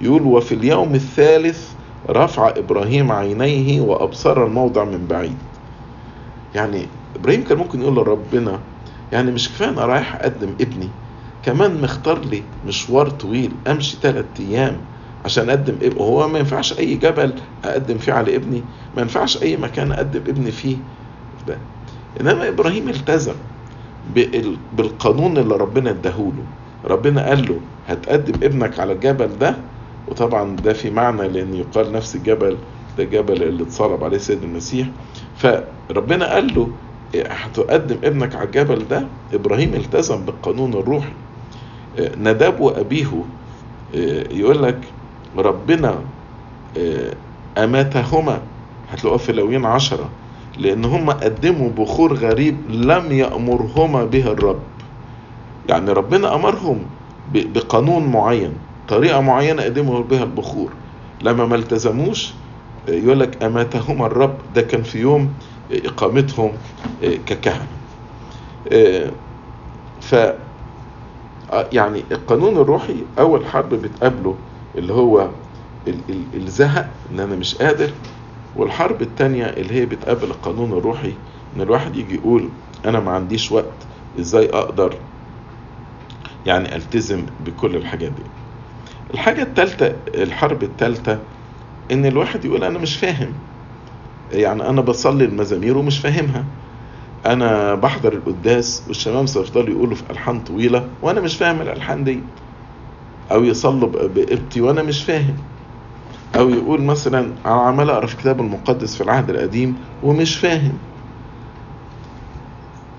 [0.01, 1.68] يقول وفي اليوم الثالث
[2.11, 5.37] رفع إبراهيم عينيه وأبصر الموضع من بعيد.
[6.55, 8.59] يعني إبراهيم كان ممكن يقول لربنا
[9.12, 10.88] يعني مش كفاية أنا رايح أقدم ابني
[11.45, 14.77] كمان مختار لي مشوار طويل أمشي ثلاث أيام
[15.25, 17.33] عشان أقدم ابني وهو ما ينفعش أي جبل
[17.65, 18.63] أقدم فيه على ابني
[18.97, 20.77] ما ينفعش أي مكان أقدم ابني فيه.
[21.49, 21.59] ده.
[22.21, 23.35] إنما إبراهيم التزم
[24.15, 26.43] بال- بالقانون اللي ربنا اداهوله.
[26.85, 29.57] ربنا قال له هتقدم ابنك على الجبل ده
[30.09, 32.57] وطبعا ده في معنى لأن يقال نفس الجبل
[32.99, 34.87] ده الجبل اللي اتصلب عليه سيد المسيح.
[35.37, 36.69] فربنا قال له
[37.15, 39.07] هتقدم ابنك على الجبل ده.
[39.35, 41.13] إبراهيم التزم بالقانون الروحي.
[41.99, 43.11] نداب وأبيه
[44.31, 44.79] يقول لك
[45.37, 45.95] ربنا
[47.59, 48.41] أماتهما.
[48.93, 50.09] هتلاقوها في لوين عشرة.
[50.59, 54.61] لأن هم قدموا بخور غريب لم يأمرهما به الرب.
[55.69, 56.79] يعني ربنا أمرهم
[57.35, 58.53] ب- بقانون معين
[58.89, 60.71] طريقة معينة قدموا بها البخور.
[61.23, 62.33] لما ما التزموش
[62.89, 64.35] يقول لك أماتهما الرب.
[64.55, 65.33] ده كان في يوم
[65.73, 66.53] إقامتهم
[67.27, 67.67] ككهنة.
[70.01, 70.15] ف
[71.53, 74.37] يعني القانون الروحي أول حرب بتقابله
[74.75, 75.31] اللي هو
[75.88, 77.91] ال- ال- الزهق إن أنا مش قادر.
[78.57, 81.12] والحرب التانية اللي هي بتقابل القانون الروحي
[81.57, 82.49] إن الواحد يجي يقول
[82.85, 83.87] أنا ما عنديش وقت
[84.21, 84.95] إزاي أقدر
[86.47, 88.23] يعني ألتزم بكل الحاجات دي.
[89.15, 89.87] الحاجة التالتة
[90.23, 91.19] الحرب التالتة
[91.91, 93.35] إن الواحد يقول أنا مش فاهم.
[94.31, 96.45] يعني أنا بصلي المزامير ومش فاهمها.
[97.27, 102.21] أنا بحضر القداس والشمامسة يفضلوا يقولوا في ألحان طويلة وأنا مش فاهم الألحان دي.
[103.33, 105.37] أو يصلوا بقبطي وأنا مش فاهم.
[106.37, 110.73] أو يقول مثلا أنا عمال أقرأ في الكتاب المقدس في العهد القديم ومش فاهم.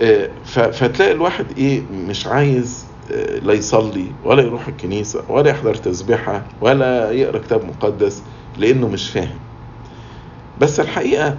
[0.01, 6.43] آه، فتلاقي الواحد إيه مش عايز آه، لا يصلي ولا يروح الكنيسة ولا يحضر تسبيحة
[6.61, 8.23] ولا يقرأ كتاب مقدس
[8.57, 9.37] لأنه مش فاهم.
[10.61, 11.37] بس الحقيقة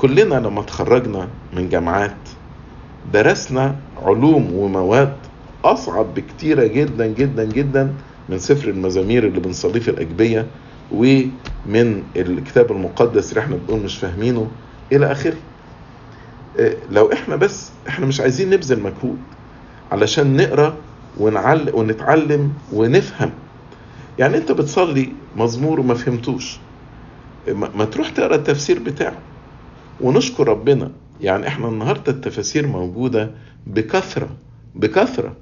[0.00, 2.16] كلنا لما اتخرجنا من جامعات
[3.12, 5.12] درسنا علوم ومواد
[5.64, 7.94] أصعب بكتيرة جدا جدا جدا
[8.28, 10.46] من سفر المزامير اللي بنصليه في الأجبية
[10.92, 14.48] ومن الكتاب المقدس اللي إحنا بنقول مش فاهمينه
[14.92, 15.36] إلى آخره.
[16.60, 19.18] آه، لو إحنا بس إحنا مش عايزين نبذل مجهود
[19.92, 20.74] علشان نقرأ
[21.18, 23.30] ونعل ونتعلم ونفهم.
[24.18, 26.58] يعني أنت بتصلي مزمور وما فهمتوش.
[27.48, 29.16] ما تروح تقرأ التفسير بتاعه.
[30.02, 30.90] ونشكر ربنا.
[31.20, 33.30] يعني إحنا النهارده التفاسير موجودة
[33.66, 34.28] بكثرة
[34.74, 35.36] بكثرة.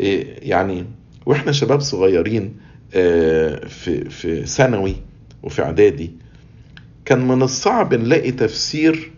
[0.00, 0.84] إيه، يعني
[1.26, 2.56] وإحنا شباب صغيرين
[2.94, 4.94] آه، في في ثانوي
[5.42, 6.10] وفي إعدادي
[7.04, 9.10] كان من الصعب نلاقي تفسير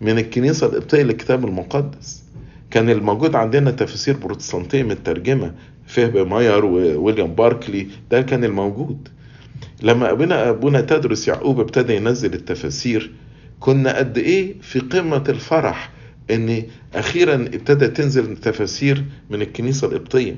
[0.00, 2.22] من الكنيسة القبطيه للكتاب المقدس.
[2.70, 5.54] كان الموجود عندنا تفاسير بروتستانتية مترجمه
[5.86, 9.08] فيه ماير وويليام باركلي ده كان الموجود.
[9.82, 13.12] لما أبونا أبونا تدرس يعقوب ابتدى ينزل التفاسير
[13.62, 15.90] كنا قد إيه في قمة الفرح
[16.30, 16.62] إن
[16.94, 20.36] أخيرا ابتدى تنزل تفاسير من الكنيسة القبطية.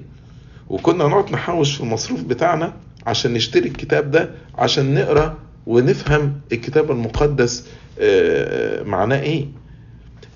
[0.68, 2.72] وكنا نقعد نحوش في المصروف بتاعنا
[3.06, 7.66] عشان نشتري الكتاب ده عشان نقرأ ونفهم الكتاب المقدس
[8.00, 9.46] آه، معناه إيه.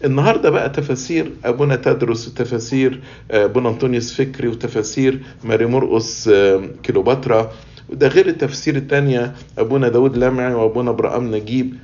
[0.04, 7.52] النهارده بقى تفاسير أبونا تدرس وتفاسير آه، أبونا أنطونيوس فكري وتفاسير ماري مرقس آه، كيلوباترا
[7.88, 11.74] وده غير التفسير التانية أبونا داود لمعي وأبونا إبراهام نجيب.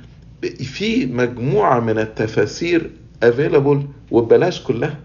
[0.49, 2.89] في مجموعة من التفاسير
[3.23, 3.81] افيلابل
[4.11, 4.97] وببلاش كلها.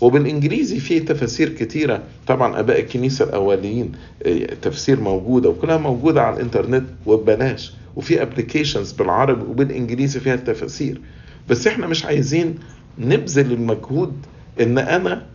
[0.00, 2.02] وبالإنجليزي في تفاسير كتيرة.
[2.26, 3.92] طبعا أباء الكنيسة الأوليين
[4.26, 7.72] آه، تفسير موجودة وكلها موجودة على الإنترنت وببلاش.
[7.96, 11.00] وفي ابلكيشنز بالعربي وبالإنجليزي فيها التفاسير.
[11.48, 12.54] بس إحنا مش عايزين
[12.98, 14.12] نبذل المجهود
[14.60, 15.26] إن أنا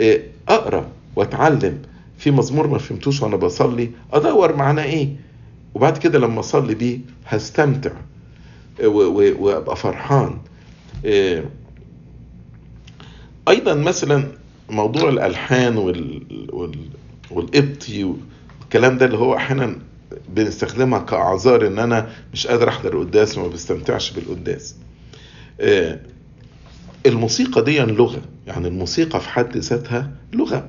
[0.00, 1.78] آه، أقرأ وأتعلم.
[2.18, 5.08] في مزمور ما فهمتوش وأنا بصلي أدور معناه إيه؟
[5.74, 7.90] وبعد كده لما أصلي بيه هستمتع.
[8.82, 10.38] وأبقى فرحان.
[11.06, 11.44] آه،
[13.48, 14.28] أيضا مثلا
[14.70, 16.22] موضوع الألحان وال...
[16.52, 16.78] وال...
[17.30, 18.04] والقبطي
[18.60, 19.76] والكلام ده اللي هو أحيانا
[20.28, 24.76] بنستخدمها كأعذار إن أنا مش قادر أحضر القداس وما بستمتعش بالقداس.
[25.60, 26.00] آه،
[27.06, 30.68] الموسيقى دي لغة يعني الموسيقى في حد ذاتها لغة.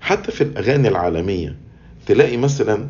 [0.00, 1.56] حتى في الأغاني العالمية
[2.06, 2.86] تلاقي مثلا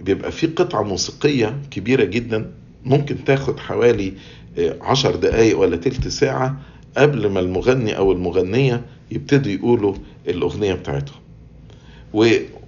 [0.00, 2.50] بيبقى في قطعة موسيقية كبيرة جدا
[2.86, 4.12] ممكن تاخد حوالي
[4.58, 6.56] آه، عشر دقايق ولا تلت ساعة
[6.96, 9.94] قبل ما المغني أو المغنية يبتدوا يقولوا
[10.28, 11.20] الأغنية بتاعتهم.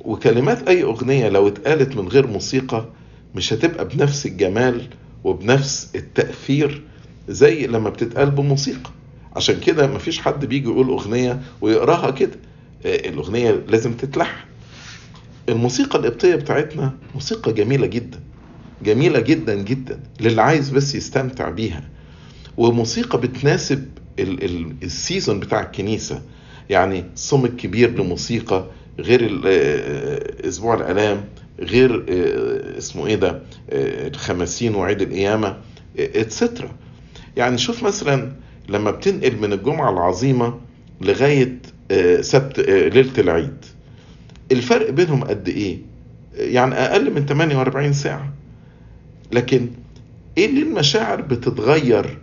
[0.05, 2.85] وكلمات أي أغنية لو اتقالت من غير موسيقى
[3.35, 4.83] مش هتبقى بنفس الجمال
[5.25, 6.83] وبنفس التأثير
[7.29, 8.91] زي لما بتتقال بموسيقى.
[9.37, 12.37] عشان كده مفيش حد بيجي يقول أغنية ويقراها كده.
[12.87, 14.45] آه، الأغنية لازم تتلحن.
[15.49, 18.21] الموسيقى القبطيه بتاعتنا موسيقى جميلة جدا.
[18.85, 21.83] جميلة جدا جدا للي عايز بس يستمتع بيها.
[22.57, 23.89] وموسيقى بتناسب
[24.19, 26.23] ال- ال- السيزون بتاع الكنيسة.
[26.71, 28.65] يعني الصوم الكبير لموسيقى
[28.99, 31.25] غير ال- آه، أسبوع الألام
[31.61, 35.57] غير آه، اسمه إيه ده آه، الخمسين وعيد القيامة
[35.99, 36.71] اتسترا
[37.37, 38.33] يعني شوف مثلا
[38.69, 40.61] لما بتنقل من الجمعة العظيمة
[41.01, 41.59] لغاية
[41.91, 43.65] آه، سبت آه، ليلة العيد
[44.53, 45.79] الفرق بينهم قد إيه؟
[46.35, 48.33] يعني أقل من 48 ساعة.
[49.33, 49.69] لكن
[50.39, 52.19] إيه اللي المشاعر بتتغير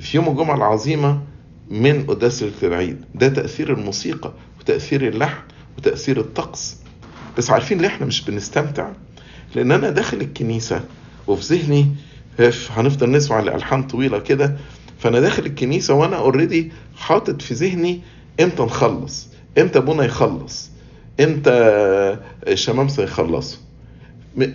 [0.00, 1.22] في يوم الجمعة العظيمة
[1.70, 5.42] من قداس العيد ده تأثير الموسيقى وتأثير اللحن
[5.78, 6.76] وتأثير الطقس.
[7.38, 8.88] بس عارفين ليه إحنا مش بنستمتع؟
[9.54, 10.80] لأن أنا داخل الكنيسة
[11.26, 11.86] وفي ذهني
[12.70, 14.56] هنفضل نسمع لألحان طويلة كده.
[14.98, 18.00] فأنا داخل الكنيسة وأنا already حاطط في ذهني
[18.40, 20.70] إمتى نخلص؟ إمتى أبونا يخلص؟
[21.20, 21.50] إمتى
[22.48, 23.58] الشمامسه يخلصوا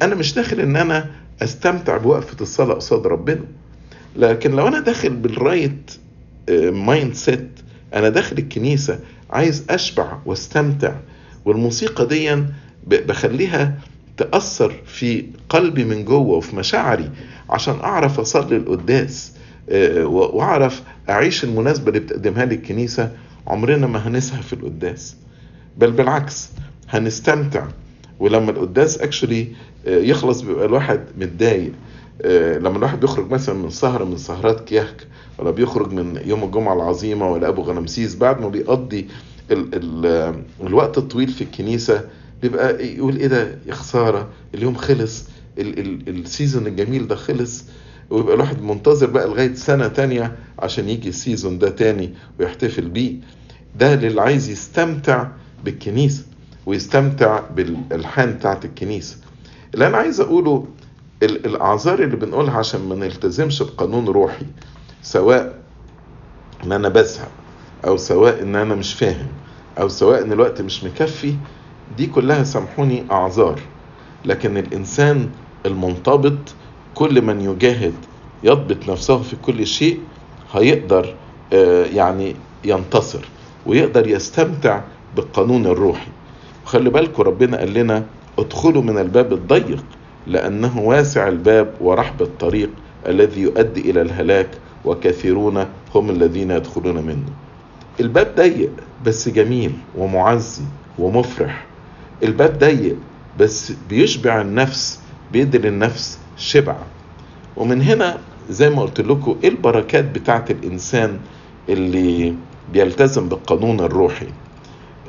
[0.02, 1.10] أنا مش داخل إن أنا
[1.42, 3.44] أستمتع بوقفة الصلاة قصاد ربنا.
[4.16, 5.92] لكن لو أنا داخل بال
[6.72, 7.50] right mindset
[7.94, 9.00] أنا داخل الكنيسة
[9.30, 10.94] عايز أشبع وأستمتع.
[11.46, 12.44] والموسيقى دي
[12.88, 13.78] بخليها
[14.18, 17.10] تأثر في قلبي من جوه وفي مشاعري
[17.50, 19.32] عشان أعرف أصلي القداس
[19.70, 23.12] آه، وأعرف أعيش المناسبة اللي بتقدمها لي الكنيسة.
[23.48, 25.16] عمرنا ما هنسهى في القداس.
[25.78, 26.50] بل بالعكس
[26.90, 27.68] هنستمتع.
[28.20, 29.48] ولما القداس اكشولي
[29.86, 31.72] يخلص بيبقى الواحد متضايق.
[32.22, 36.74] آه، لما الواحد بيخرج مثلا من سهرة من سهرات كيهك ولا بيخرج من يوم الجمعة
[36.74, 39.08] العظيمة ولا أبو غنمسيس بعد ما بيقضي
[39.52, 40.34] ال ال
[40.68, 42.02] الوقت الطويل في الكنيسة
[42.42, 45.24] بيبقى يقول إيه ده؟ يا خسارة اليوم خلص
[45.58, 47.64] ال- ال- ال season الجميل ده خلص.
[48.10, 53.14] ويبقى الواحد منتظر بقى لغاية سنة تانية عشان يجي ال season ده تاني ويحتفل بيه.
[53.80, 55.28] ده للي عايز يستمتع
[55.66, 56.24] بالكنيسة
[56.66, 59.18] ويستمتع بالألحان بتاعت الكنيسة.
[59.74, 60.66] اللي أنا عايز أقوله
[61.24, 64.46] ال- الأعذار اللي بنقولها عشان ما نلتزمش بقانون روحي
[65.02, 65.60] سواء
[66.64, 67.32] إن أنا بزهق
[67.88, 69.28] أو سواء إن أنا مش فاهم
[69.80, 71.36] أو سواء إن الوقت مش مكفي
[71.98, 73.60] دي كلها سامحوني أعذار.
[74.26, 75.30] لكن الإنسان
[75.66, 76.38] المنضبط
[76.96, 77.94] كل من يجاهد
[78.44, 80.00] يضبط نفسه في كل شيء
[80.54, 81.16] هيقدر
[81.54, 83.26] آه، يعني ينتصر
[83.66, 84.82] ويقدر يستمتع
[85.16, 86.08] بالقانون الروحي.
[86.66, 88.06] وخلي بالكم ربنا قال لنا
[88.42, 89.84] ادخلوا من الباب الضيق
[90.28, 92.70] لأنه واسع الباب ورحب الطريق
[93.08, 94.50] الذي يؤدي إلى الهلاك
[94.86, 97.30] وكثيرون هم الذين يدخلون منه.
[98.00, 98.70] الباب ضيق
[99.06, 100.64] بس جميل ومعزي
[101.00, 101.66] ومفرح.
[102.24, 102.96] الباب ضيق
[103.40, 105.00] بس بيشبع النفس
[105.34, 106.76] بيدي للنفس شبع.
[107.58, 108.18] ومن هنا
[108.50, 111.20] زي ما قلت لكم إيه البركات بتاعت الإنسان
[111.70, 112.34] اللي
[112.74, 114.28] بيلتزم بالقانون الروحي؟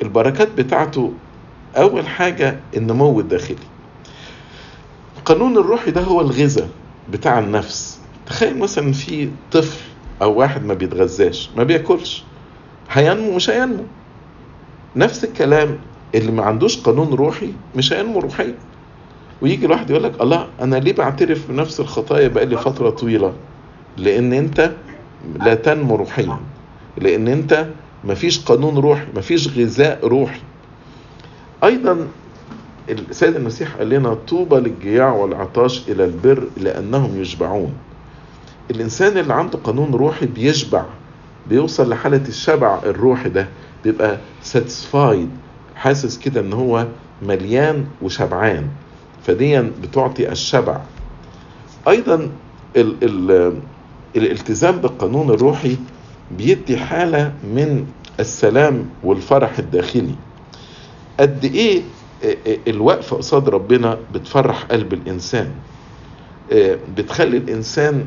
[0.01, 1.13] البركات بتاعته
[1.77, 3.57] أول حاجة النمو الداخلي.
[5.17, 6.69] القانون الروحي ده هو الغذاء
[7.11, 7.99] بتاع النفس.
[8.25, 9.79] تخيل مثلا في طفل
[10.21, 12.23] أو واحد ما بيتغذاش ما بياكلش
[12.89, 13.83] هينمو مش هينمو.
[14.95, 15.77] نفس الكلام
[16.15, 18.55] اللي ما عندوش قانون روحي مش هينمو روحيا.
[19.41, 23.33] ويجي الواحد يقول لك الله أنا ليه بعترف بنفس الخطايا بقالي فترة طويلة؟
[23.97, 24.71] لأن أنت
[25.35, 26.39] لا تنمو روحيا.
[26.97, 27.67] لأن أنت
[28.03, 30.39] مفيش قانون روحي مفيش غذاء روحي.
[31.63, 32.07] أيضا
[32.89, 37.73] السيد المسيح قال لنا طوبى للجياع والعطاش إلى البر لأنهم يشبعون.
[38.71, 40.83] الإنسان اللي عنده قانون روحي بيشبع
[41.49, 43.47] بيوصل لحالة الشبع الروحي ده
[43.83, 44.17] بيبقى
[44.53, 45.27] satisfied
[45.75, 46.87] حاسس كده إن هو
[47.21, 48.67] مليان وشبعان.
[49.23, 50.81] فديا بتعطي الشبع.
[51.87, 52.29] أيضا
[52.75, 53.53] ال ال
[54.15, 55.77] الالتزام بالقانون الروحي
[56.37, 57.85] بيدي حالة من
[58.19, 60.15] السلام والفرح الداخلي.
[61.21, 61.81] قد إيه
[62.67, 65.51] الوقفة قصاد ربنا بتفرح قلب الإنسان.
[66.97, 68.05] بتخلي الإنسان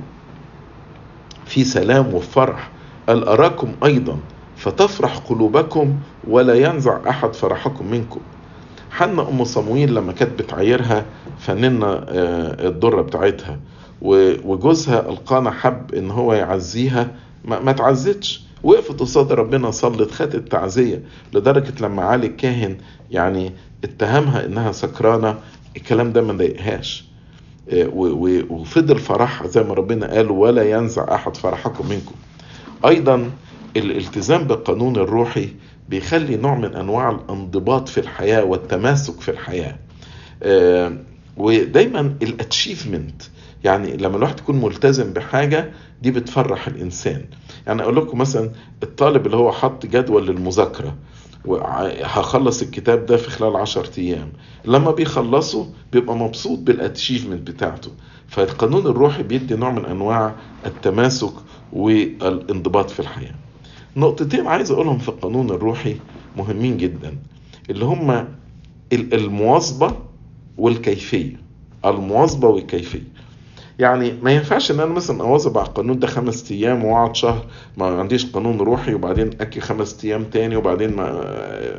[1.46, 2.70] في سلام وفرح.
[3.08, 4.18] قال أراكم أيضا
[4.56, 5.94] فتفرح قلوبكم
[6.28, 8.20] ولا ينزع أحد فرحكم منكم.
[8.90, 11.04] حنا أم صمويل لما كانت بتعايرها
[11.38, 12.04] فننا
[12.68, 13.58] الضرة بتاعتها
[14.02, 17.10] وجوزها ألقانا حب إن هو يعزيها.
[17.44, 18.44] ما, ما تعزتش.
[18.62, 21.02] وقفت قصاد ربنا صلت خدت تعزية
[21.34, 22.76] لدرجة لما علي الكاهن
[23.10, 23.52] يعني
[23.84, 25.38] اتهمها إنها سكرانة
[25.76, 27.04] الكلام ده ما ضايقهاش.
[28.50, 32.14] وفضل فرحها زي ما ربنا قال ولا ينزع أحد فرحكم منكم.
[32.86, 33.30] أيضا
[33.76, 35.48] الالتزام بالقانون الروحي
[35.88, 39.76] بيخلي نوع من أنواع الانضباط في الحياة والتماسك في الحياة.
[41.36, 43.22] ودايما ال achievement
[43.64, 45.70] يعني لما الواحد يكون ملتزم بحاجة
[46.02, 47.24] دي بتفرح الإنسان.
[47.66, 48.50] يعني أقول لكم مثلا
[48.82, 50.94] الطالب اللي هو حط جدول للمذاكرة
[51.44, 54.32] وهخلص الكتاب ده في خلال عشر أيام.
[54.64, 57.90] لما بيخلصه بيبقى مبسوط بال achievement بتاعته.
[58.28, 60.34] فالقانون الروحي بيدي نوع من أنواع
[60.66, 61.32] التماسك
[61.72, 63.34] والانضباط في الحياة.
[63.96, 65.96] نقطتين عايز أقولهم في القانون الروحي
[66.36, 67.16] مهمين جدا.
[67.70, 68.28] اللي هما
[68.92, 69.96] المواظبة
[70.58, 71.36] والكيفية.
[71.84, 73.13] المواظبة والكيفية.
[73.78, 77.86] يعني ما ينفعش إن أنا مثلا أواظب على القانون ده خمس أيام وأقعد شهر ما
[77.86, 81.12] عنديش قانون روحي وبعدين اكل خمس أيام تاني وبعدين ما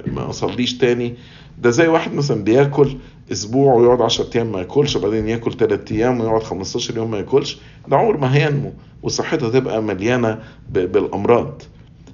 [0.08, 1.14] ما أصليش تاني.
[1.62, 2.98] ده زي واحد مثلا بياكل
[3.32, 7.58] أسبوع ويقعد 10 أيام ما ياكلش وبعدين ياكل 3 أيام ويقعد 15 يوم ما ياكلش.
[7.88, 10.40] ده عمر ما هينمو وصحته تبقى مليانة
[10.72, 11.62] بالأمراض.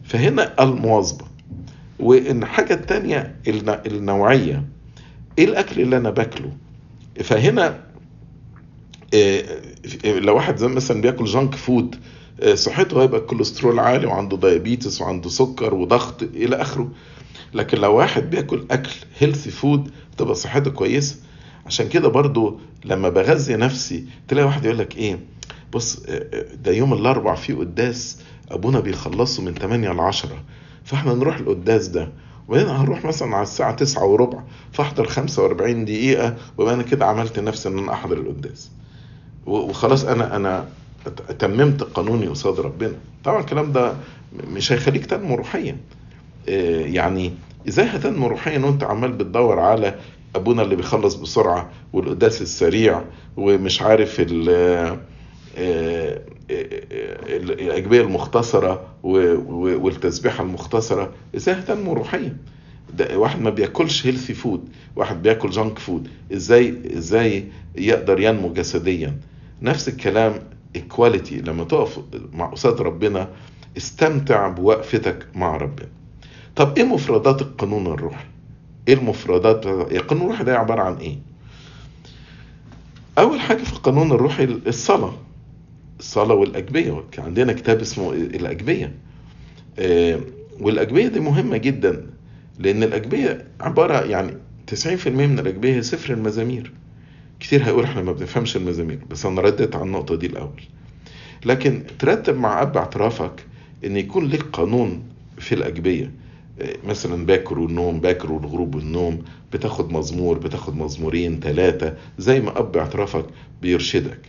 [0.04, 1.26] فهنا المواظبة.
[2.00, 3.36] والحاجة التانية
[3.86, 4.64] النوعية
[5.40, 6.50] إيه الأكل اللي أنا باكله؟
[7.24, 7.80] فهنا
[10.06, 11.96] لو واحد زي مثلا بياكل junk food
[12.54, 16.90] صحته هيبقى الكوليسترول عالي وعنده diabetes وعنده سكر وضغط إلى آخره.
[17.54, 21.16] لكن لو واحد بياكل أكل healthy food تبقى صحته كويسة.
[21.66, 25.20] عشان كده برضو لما بغذي نفسي تلاقي واحد يقول لك إيه
[25.74, 26.00] بص
[26.64, 28.18] ده يوم الاربع فيه قداس
[28.52, 30.30] أبونا بيخلصه من 8 ل 10
[30.84, 32.10] فإحنا نروح القداس ده.
[32.48, 37.70] وبعدين هنروح مثلا على الساعة تسعة وربع فأحضر 45 دقيقة ويبقى أنا كده عملت نفسي
[37.70, 38.70] إن أنا أحضر القداس.
[39.46, 40.68] وخلاص أنا أنا
[41.40, 42.94] تممت قانوني قصاد ربنا.
[43.24, 43.94] طبعا الكلام ده
[44.48, 45.78] مش هيخليك تنمو روحيا.
[46.48, 47.34] يعني
[47.68, 49.96] إزاي هتنمو روحيا وأنت عمال بتدور على
[50.36, 53.02] أبونا اللي بيخلص بسرعة والقداس السريع
[53.38, 54.50] ومش عارف ال
[57.30, 61.12] الأجبية المختصرة والتسبيحة المختصرة.
[61.36, 62.38] إزاي هتنمو روحيا؟
[62.98, 69.18] ده واحد ما بياكلش healthy food واحد بياكل junk food إزاي إزاي يقدر ينمو جسديا؟
[69.62, 70.34] نفس الكلام
[70.76, 72.00] ال quality لما تقف
[72.34, 73.30] مع قصاد ربنا
[73.78, 75.88] استمتع بوقفتك مع ربنا.
[76.56, 78.26] طب إيه مفردات القانون الروحي؟
[78.88, 81.18] إيه المفردات القانون؟ الروحي ده عبارة عن إيه؟
[83.18, 85.14] أول حاجة في القانون الروحي الصلاة.
[86.00, 87.04] الصلاة والأجبية.
[87.18, 88.96] عندنا كتاب اسمه الأجبية.
[89.80, 90.20] آه،
[90.60, 92.06] والأجبية دي مهمة جدا
[92.60, 94.38] لأن الأجبية عبارة يعني
[94.68, 96.72] 90% من الأجبية هي سفر المزامير.
[97.42, 100.62] كتير هيقول إحنا ما بنفهمش المزامير بس أنا ردت على النقطة دي الأول.
[101.46, 103.46] لكن ترتب مع أب اعترافك
[103.86, 105.04] إن يكون لك قانون
[105.38, 106.12] في الأجبية.
[106.88, 109.24] مثلا باكر والنوم باكر والغروب والنوم
[109.54, 113.26] بتاخد مزمور بتاخد مزمورين ثلاثة زي ما أب اعترافك
[113.62, 114.20] بيرشدك.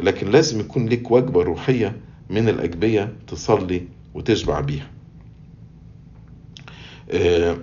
[0.00, 1.96] لكن لازم يكون لك وجبة روحية
[2.30, 3.82] من الأجبية تصلي
[4.14, 4.90] وتشبع بيها.
[7.10, 7.56] آه،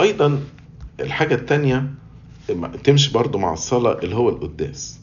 [0.00, 0.40] أيضا
[1.00, 1.90] الحاجة التانية
[2.84, 4.98] تمشي برضو مع الصلاة اللي هو القداس.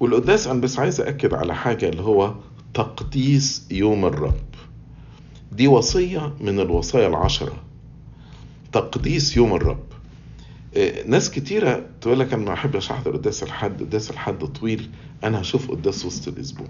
[0.00, 2.34] والقداس أنا بس عايز أكد على حاجة اللي هو
[2.74, 4.44] تقديس يوم الرب.
[5.52, 7.62] دي وصية من الوصايا العشرة.
[8.72, 9.84] تقديس يوم الرب.
[10.76, 14.90] إيه، ناس كتيرة تقول لك أنا ما أحبش أحضر قداس الحد قداس الحد طويل.
[15.24, 16.68] أنا هشوف قداس وسط الأسبوع.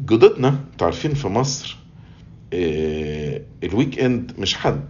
[0.00, 1.78] جدودنا تعرفين في مصر
[2.52, 4.88] إيه، ال weekend مش حد.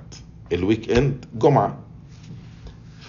[0.52, 1.81] ال weekend جمعة.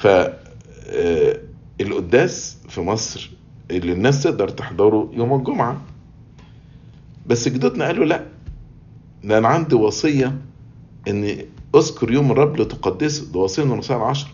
[0.04, 1.42] ف إيه،
[1.82, 3.32] القداس في مصر
[3.72, 5.82] اللي الناس تقدر تحضره يوم الجمعة.
[7.28, 8.26] بس جدودنا قالوا لا
[9.24, 10.38] ده أنا عندي وصية
[11.08, 11.38] إن
[11.76, 14.28] اذكر يوم الرب لتقدسه ده وصية من الوصايا العشر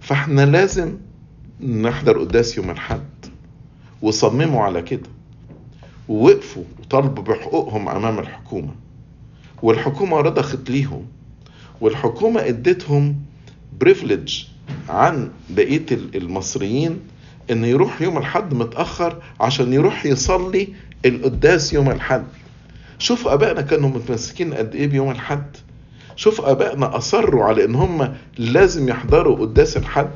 [0.00, 0.96] فإحنا لازم
[1.60, 3.26] نحضر قداس يوم الحد
[4.02, 5.08] وصمموا على كده.
[6.08, 8.74] ووقفوا وطالبوا بحقوقهم أمام الحكومة.
[9.62, 11.06] والحكومة رضخت ليهم.
[11.80, 13.16] والحكومة ادتهم
[13.80, 14.44] بريفليج
[14.88, 17.00] عن بقية المصريين
[17.50, 20.68] إن يروح يوم الحد متأخر عشان يروح يصلي
[21.04, 22.24] القداس يوم الحد.
[22.98, 25.56] شوف آبائنا كانوا متمسكين قد إيه بيوم الحد.
[26.16, 30.10] شوف آبائنا أصروا على إن هم لازم يحضروا قداس الحد.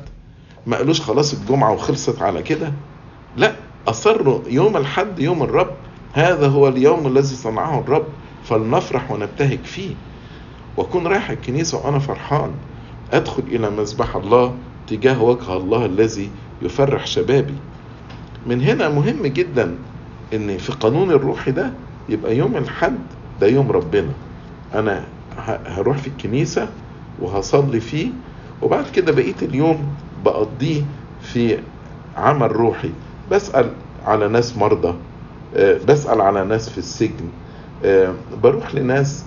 [0.67, 2.73] ما قالوش خلاص الجمعة وخلصت على كده.
[3.37, 3.55] لا
[3.87, 5.75] أصروا يوم الحد يوم الرب.
[6.13, 8.05] هذا هو اليوم الذي صنعه الرب
[8.45, 9.95] فلنفرح ونبتهج فيه.
[10.77, 12.51] واكون رايح الكنيسة وأنا فرحان.
[13.11, 14.53] أدخل إلى مذبح الله
[14.87, 16.29] تجاه وجه الله الذي
[16.61, 17.53] يفرح شبابي.
[18.47, 19.75] من هنا مهم جدا
[20.33, 21.71] إن في قانون الروحي ده
[22.09, 22.97] يبقى يوم الحد
[23.41, 24.11] ده يوم ربنا.
[24.73, 25.03] أنا
[25.65, 26.69] هروح في الكنيسة
[27.21, 28.07] وهصلي فيه
[28.61, 29.95] وبعد كده بقية اليوم
[30.25, 30.81] بقضيه
[31.21, 31.57] في
[32.17, 32.89] عمل روحي.
[33.31, 33.69] بسأل
[34.05, 34.93] على ناس مرضى
[35.87, 37.29] بسأل على ناس في السجن.
[38.43, 39.25] بروح لناس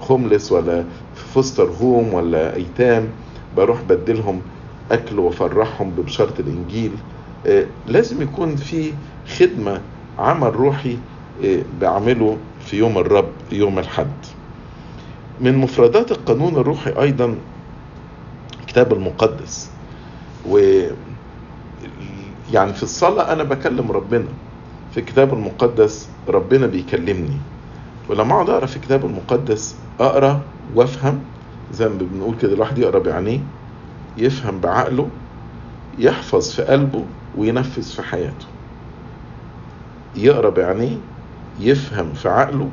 [0.00, 0.84] هوملس ولا
[1.14, 3.08] في فوستر هوم ولا أيتام
[3.56, 4.40] بروح بدلهم
[4.90, 6.92] أكل وأفرحهم ببشارة الإنجيل.
[7.86, 8.92] لازم يكون في
[9.38, 9.80] خدمة
[10.18, 10.98] عمل روحي
[11.80, 12.36] بعمله
[12.66, 14.12] في يوم الرب يوم الحد.
[15.40, 17.34] من مفردات القانون الروحي أيضا
[18.60, 19.70] الكتاب المقدس.
[20.48, 20.82] و
[22.52, 24.28] يعني في الصلاة أنا بكلم ربنا.
[24.92, 27.36] في الكتاب المقدس ربنا بيكلمني.
[28.08, 30.40] ولما اقعد اقرا في الكتاب المقدس أقرأ
[30.74, 31.20] وأفهم
[31.72, 33.40] زي ما بنقول كده الواحد يقرأ بعينيه
[34.18, 35.08] يفهم بعقله
[35.98, 37.04] يحفظ في قلبه
[37.36, 38.46] وينفذ في حياته.
[40.16, 40.96] يقرأ بعينيه
[41.60, 42.68] يفهم في عقله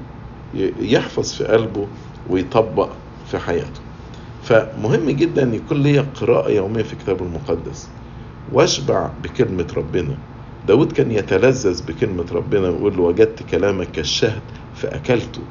[0.80, 1.88] يحفظ في قلبه
[2.30, 2.89] ويطبق
[3.32, 3.82] في حياته.
[4.43, 7.89] فمهم جدا يكون لي قراءة يومية في الكتاب المقدس.
[8.53, 10.17] وأشبع بكلمة ربنا.
[10.67, 14.41] داود كان يتلذذ بكلمة ربنا ويقول له وجدت كلامك كالشهد
[14.82, 15.41] فأكلته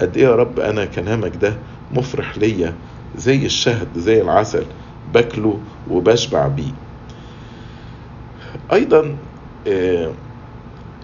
[0.00, 1.56] قد إيه يا رب أنا كلامك ده
[1.92, 2.74] مفرح ليا
[3.18, 4.64] زي الشهد زي العسل
[5.14, 5.58] باكله
[5.90, 6.72] وبشبع بيه.
[8.72, 9.16] أيضا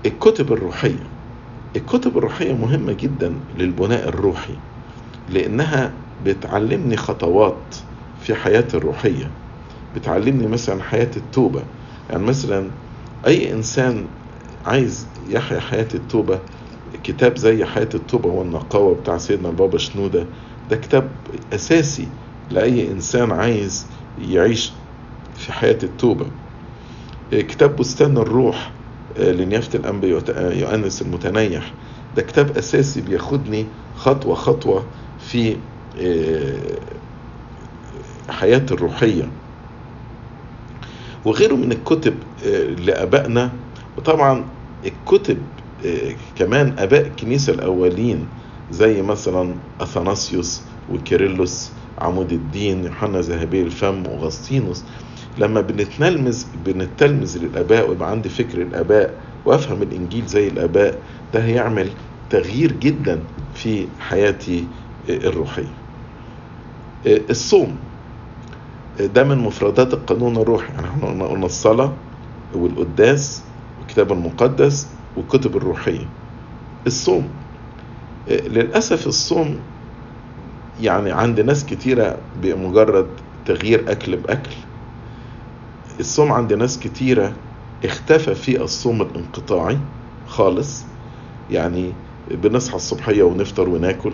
[0.07, 1.07] الكتب الروحية.
[1.77, 4.55] الكتب الروحية مهمة جدا للبناء الروحي
[5.29, 5.93] لأنها
[6.25, 7.77] بتعلمني خطوات
[8.23, 9.31] في حياتي الروحية.
[9.97, 11.63] بتعلمني مثلا حياة التوبة.
[12.11, 12.71] يعني مثلا
[13.27, 14.05] أي إنسان
[14.67, 16.39] عايز يحيا حياة التوبة
[17.05, 20.27] كتاب زي حياة التوبة والنقاوة بتاع سيدنا البابا شنودة.
[20.71, 21.11] ده كتاب
[21.53, 22.09] أساسي
[22.51, 23.87] لأي إنسان عايز
[24.29, 24.73] يعيش
[25.37, 26.27] في حياة التوبة
[27.33, 28.71] كتاب بستان الروح
[29.19, 30.09] لنيافة الأنبا
[30.57, 31.73] يؤنس المتنيح.
[32.17, 33.67] ده كتاب أساسي بياخدني
[33.97, 34.85] خطوة خطوة
[35.19, 35.57] في
[38.29, 39.29] حياتي الروحية.
[41.25, 42.15] وغيره من الكتب
[42.87, 43.53] لأبائنا
[43.99, 44.45] وطبعا
[44.87, 45.39] الكتب
[46.37, 48.27] كمان أباء الكنيسة الأولين
[48.71, 50.63] زي مثلا أثناسيوس
[50.93, 54.85] وكيرلس عمود الدين يوحنا ذهبي الفم وغسطينوس.
[55.39, 59.15] لما بنتلمذ بنتلمذ للآباء ويبقى عندي فكر الآباء
[59.47, 60.99] وأفهم الإنجيل زي الآباء
[61.35, 61.89] ده هيعمل
[62.31, 63.21] تغيير جدا
[63.55, 64.65] في حياتي
[65.09, 65.73] الروحية.
[67.07, 67.77] الصوم.
[69.15, 70.73] ده من مفردات القانون الروحي.
[70.73, 71.93] يعني إحنا قلنا الصلاة
[72.55, 73.43] والقداس
[73.81, 74.87] والكتاب المقدس
[75.17, 76.07] والكتب الروحية.
[76.87, 77.29] الصوم
[78.29, 79.59] للأسف الصوم
[80.81, 83.07] يعني عند ناس كتيرة بمجرد
[83.47, 84.57] تغيير أكل بأكل.
[86.01, 87.33] الصوم عند ناس كتيرة
[87.85, 89.79] اختفى في الصوم الانقطاعي
[90.27, 90.83] خالص.
[91.51, 91.93] يعني
[92.31, 94.13] بنصحى الصبحية ونفطر وناكل.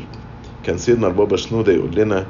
[0.65, 2.27] كان سيدنا البابا شنودة يقول لنا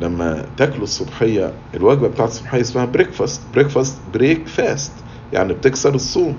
[0.00, 4.92] لما تاكلوا الصبحية الوجبة بتاعت الصبحية اسمها breakfast breakfast break fast
[5.32, 6.36] يعني بتكسر الصوم.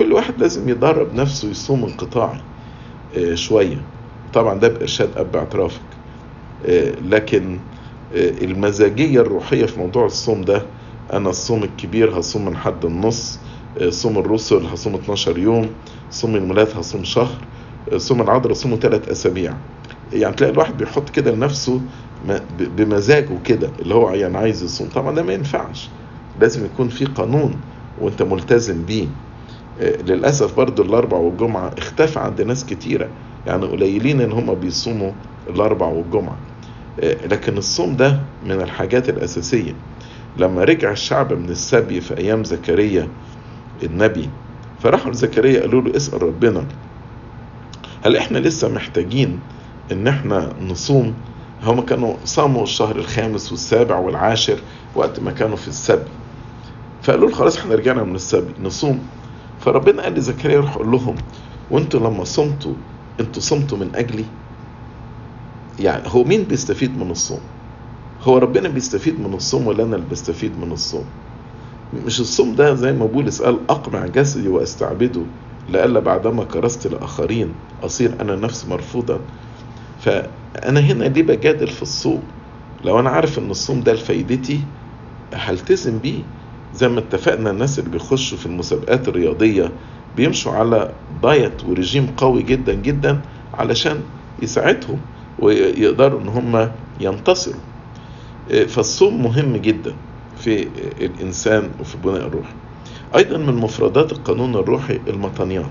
[0.00, 2.40] فكل واحد لازم يدرب نفسه يصوم انقطاعي
[3.34, 3.82] شوية.
[4.34, 5.80] طبعا ده بإرشاد أب اعترافك.
[7.08, 7.58] لكن
[8.14, 10.62] المزاجية الروحية في موضوع الصوم ده
[11.12, 13.38] أنا الصوم الكبير هصوم من حد النص
[13.88, 15.70] صوم الرسل هصوم 12 يوم
[16.10, 17.38] صوم الميلاد هصوم شهر
[17.96, 19.54] صوم العذراء صومه ثلاث أسابيع.
[20.12, 21.80] يعني تلاقي الواحد بيحط كده لنفسه
[22.58, 24.88] بمزاجه كده اللي هو يعني عايز يصوم.
[24.88, 25.88] طبعا ده ما ينفعش.
[26.40, 27.54] لازم يكون في قانون
[28.00, 29.06] وأنت ملتزم بيه.
[29.80, 33.08] للأسف برضو الأربع والجمعة اختفى عند ناس كتيرة.
[33.46, 35.12] يعني قليلين إن هم بيصوموا
[35.50, 36.36] الأربع والجمعة.
[37.02, 39.72] لكن الصوم ده من الحاجات الأساسية.
[40.36, 43.08] لما رجع الشعب من السبي في أيام زكريا
[43.82, 44.28] النبي
[44.82, 46.64] فراحوا لزكريا قالوا له اسأل ربنا
[48.04, 49.40] هل إحنا لسه محتاجين
[49.92, 51.14] إن إحنا نصوم؟
[51.62, 54.58] هم كانوا صاموا الشهر الخامس والسابع والعاشر
[54.94, 56.10] وقت ما كانوا في السبي.
[57.02, 59.00] فقالوا له خلاص إحنا رجعنا من السبي نصوم.
[59.60, 61.16] فربنا قال لزكريا روح قول لهم
[61.70, 62.74] وانتوا لما صمتوا
[63.20, 64.24] أنتوا صمتوا من أجلي؟
[65.80, 67.40] يعني هو مين بيستفيد من الصوم؟
[68.22, 71.04] هو ربنا بيستفيد من الصوم ولا أنا اللي بستفيد من الصوم؟
[72.06, 75.22] مش الصوم ده زي ما بولس قال اقمع جسدي وأستعبده
[75.68, 77.52] لئلا بعدما كرست الاخرين
[77.82, 79.20] أصير أنا نفسي مرفوضا.
[80.00, 82.22] فأنا هنا ليه بجادل في الصوم؟
[82.84, 84.60] لو أنا عارف إن الصوم ده لفايدتي
[85.34, 86.22] هلتزم بيه.
[86.74, 89.70] زي ما اتفقنا الناس اللي بيخشوا في المسابقات الرياضية
[90.16, 90.92] بيمشوا على
[91.22, 93.20] دايت ورجيم قوي جدا جدا
[93.54, 94.00] علشان
[94.42, 94.98] يساعدهم
[95.38, 97.60] ويقدروا إن هم ينتصروا.
[98.68, 99.94] فالصوم مهم جدا
[100.38, 100.66] في
[101.00, 102.46] الإنسان وفي بناء الروح
[103.16, 105.70] أيضا من مفردات القانون الروحي المطنيات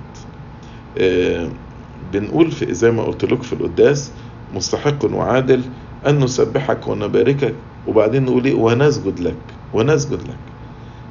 [2.14, 4.12] بنقول في زي ما قلت لكم في القداس
[4.56, 5.62] مستحق وعادل
[6.08, 7.56] أن نسبحك ونباركك
[7.88, 9.36] وبعدين نقول إيه ونسجد لك
[9.74, 10.38] ونسجد لك.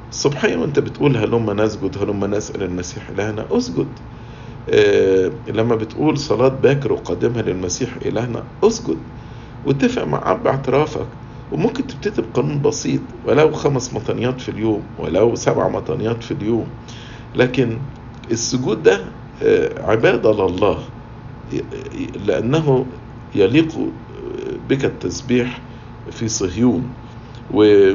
[0.09, 3.87] الصبحية وانت بتقول هلما نسجد هلما نسأل المسيح إلهنا أسجد.
[4.69, 8.97] آه لما بتقول صلاة باكر وقدمها للمسيح إلهنا أسجد.
[9.65, 11.07] واتفق مع أب اعترافك.
[11.51, 16.67] وممكن تبتدي بقانون بسيط ولو خمس مطنيات في اليوم ولو سبع مطنيات في اليوم.
[17.35, 17.77] لكن
[18.31, 19.05] السجود ده
[19.43, 20.77] آه عبادة لله.
[22.25, 22.85] لأنه
[23.35, 23.67] يليق
[24.69, 25.61] بك التسبيح
[26.11, 26.83] في صهيون.
[27.53, 27.93] و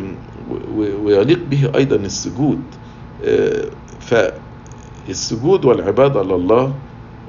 [0.49, 2.61] ويليق به أيضا السجود.
[4.01, 6.75] فالسجود والعبادة لله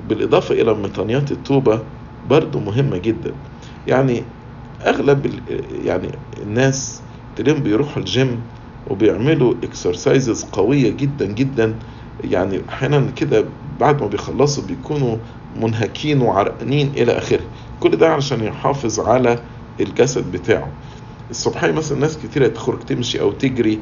[0.09, 1.80] بالإضافة إلى مطانيات التوبة
[2.30, 3.32] برضو مهمة جدا.
[3.88, 4.24] يعني
[4.82, 5.39] أغلب
[5.86, 6.09] يعني
[6.41, 7.01] الناس
[7.36, 8.41] تلاقيهم بيروحوا الجيم
[8.89, 11.76] وبيعملوا exercises قوية جدا جدا.
[12.24, 13.45] يعني أحيانا كده
[13.80, 15.18] بعد ما بيخلصوا بيكونوا
[15.55, 17.43] منهكين وعرقانين إلى آخره.
[17.80, 19.39] كل ده علشان يحافظ على
[19.80, 20.72] الجسد بتاعه.
[21.30, 23.80] الصبحية مثلا ناس كتيرة تخرج تمشي أو تجري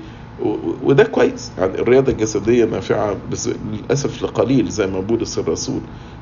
[0.84, 1.52] وده كويس.
[1.58, 5.82] يعني الرياضة الجسدية نافعة بس للأسف لقليل زي ما بولس الرسول.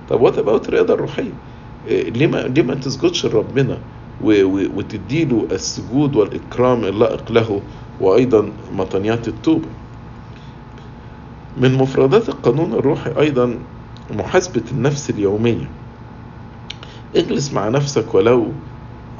[0.09, 1.34] طب وات أباوت الرياضة الروحية؟
[1.89, 3.78] ليه ما ليه ما تسجدش لربنا
[4.24, 7.61] وتديله السجود والإكرام اللائق له
[8.01, 9.67] وأيضا مطنيات التوبة؟
[11.57, 13.59] من مفردات القانون الروحي أيضا
[14.11, 15.69] محاسبة النفس اليومية.
[17.15, 18.47] اجلس مع نفسك ولو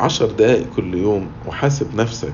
[0.02, 2.34] عشر دقائق كل يوم وحاسب نفسك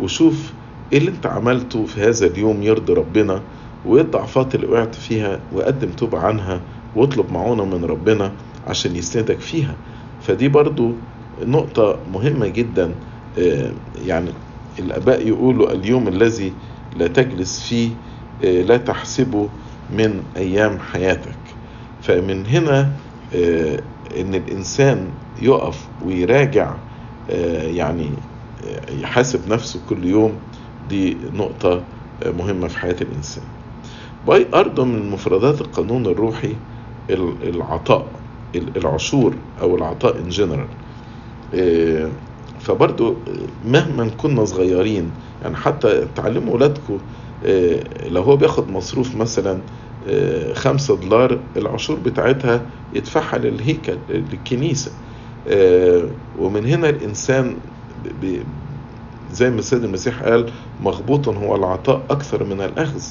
[0.00, 0.52] وشوف
[0.92, 3.42] إيه اللي أنت عملته في هذا اليوم يرضي ربنا
[3.86, 6.60] وإيه الضعفات اللي وقعت فيها وقدم توبة عنها
[6.96, 8.32] واطلب معونة من ربنا
[8.66, 9.74] عشان يسندك فيها.
[10.22, 10.92] فدي برضو
[11.46, 12.94] نقطة مهمة جدا
[14.06, 14.30] يعني
[14.78, 16.52] الآباء يقولوا اليوم الذي
[16.96, 17.88] لا تجلس فيه
[18.42, 19.48] لا تحسبه
[19.90, 21.36] من أيام حياتك.
[22.02, 22.80] فمن هنا
[24.20, 25.08] إن الإنسان
[25.42, 26.74] يقف ويراجع
[27.28, 28.10] يعني
[28.90, 30.38] يحاسب نفسه كل يوم.
[30.88, 31.82] دي نقطة
[32.26, 33.44] مهمة في حياة الإنسان.
[34.28, 36.56] أيضا من مفردات القانون الروحي
[37.10, 38.06] العطاء
[38.54, 40.66] العشور أو العطاء إن جنرال
[42.60, 43.16] فبرضو
[43.64, 45.10] مهما كنا صغيرين
[45.42, 46.98] يعني حتى تعلموا ولادكم
[48.10, 49.58] لو هو بياخد مصروف مثلا
[50.54, 52.62] خمسة دولار العشور بتاعتها
[52.92, 54.92] يدفعها للهيكل للكنيسة
[56.38, 57.56] ومن هنا الإنسان
[59.32, 60.50] زي ما السيد المسيح قال
[60.82, 63.02] مغبوط هو العطاء أكثر من الأخذ.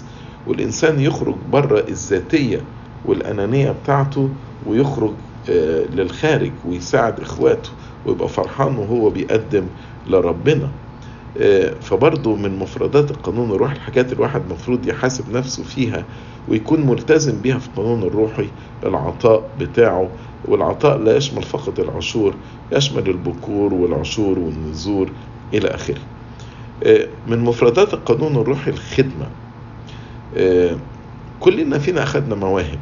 [0.47, 2.61] والإنسان يخرج بره الذاتية
[3.05, 4.29] والأنانية بتاعته
[4.67, 5.11] ويخرج
[5.93, 7.69] للخارج ويساعد إخواته
[8.05, 9.65] ويبقى فرحان وهو بيقدم
[10.09, 10.69] لربنا.
[11.81, 16.05] فبرضه من مفردات القانون الروحي الحاجات الواحد المفروض يحاسب نفسه فيها
[16.47, 18.47] ويكون ملتزم بيها في القانون الروحي
[18.83, 20.09] العطاء بتاعه.
[20.48, 22.36] والعطاء لا يشمل فقط العشور
[22.72, 25.10] يشمل البكور والعشور والنذور
[25.54, 26.02] إلى آخره.
[27.28, 29.28] من مفردات القانون الروحي الخدمة
[31.39, 32.80] كلنا فينا أخذنا مواهب.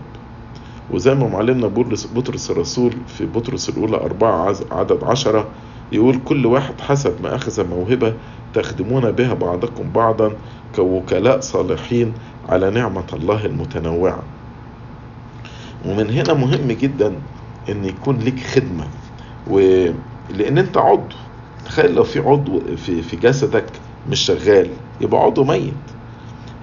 [0.92, 1.68] وزي ما معلمنا
[2.16, 5.48] بطرس الرسول في بطرس الأولى أربعة عدد عشرة
[5.92, 8.14] يقول كل واحد حسب ما أخذ موهبة
[8.54, 10.32] تخدمون بها بعضكم بعضا
[10.76, 12.14] كوكلاء صالحين
[12.50, 14.24] على نعمة الله المتنوعة.
[15.86, 17.14] ومن هنا مهم جدا
[17.70, 18.88] إن يكون لك خدمة.
[19.48, 21.16] ولان أنت عضو.
[21.66, 23.66] تخيل لو في عضو في, في جسدك
[24.10, 24.70] مش شغال
[25.02, 25.74] يبقى عضو ميت.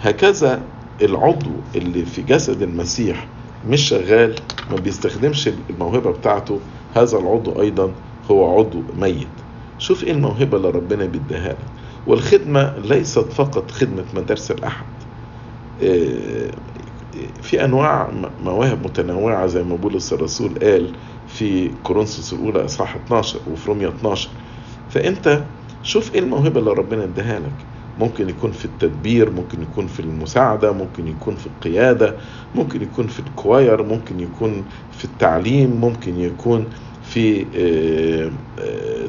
[0.01, 0.63] هكذا
[1.03, 3.27] العضو اللي في جسد المسيح
[3.69, 4.35] مش شغال
[4.71, 6.61] ما بيستخدمش الموهبة بتاعته
[6.95, 7.93] هذا العضو أيضا
[8.31, 9.29] هو عضو ميت.
[9.79, 11.59] شوف إيه الموهبة اللي ربنا بيديها لك.
[12.07, 14.85] والخدمة ليست فقط خدمة مدارس الأحد.
[17.43, 18.09] في أنواع
[18.45, 20.93] مواهب متنوعة زي ما بولس الرسول قال
[21.29, 24.29] في كورنثوس الأولى إصحاح 12 وفي روميا 12
[24.91, 25.43] فأنت
[25.83, 27.53] شوف إيه الموهبة اللي ربنا اداها لك.
[27.99, 32.15] ممكن يكون في التدبير ممكن يكون في المساعدة ممكن يكون في القيادة
[32.55, 34.65] ممكن يكون في الكواير ممكن يكون
[34.99, 36.65] في التعليم ممكن يكون
[37.03, 37.45] في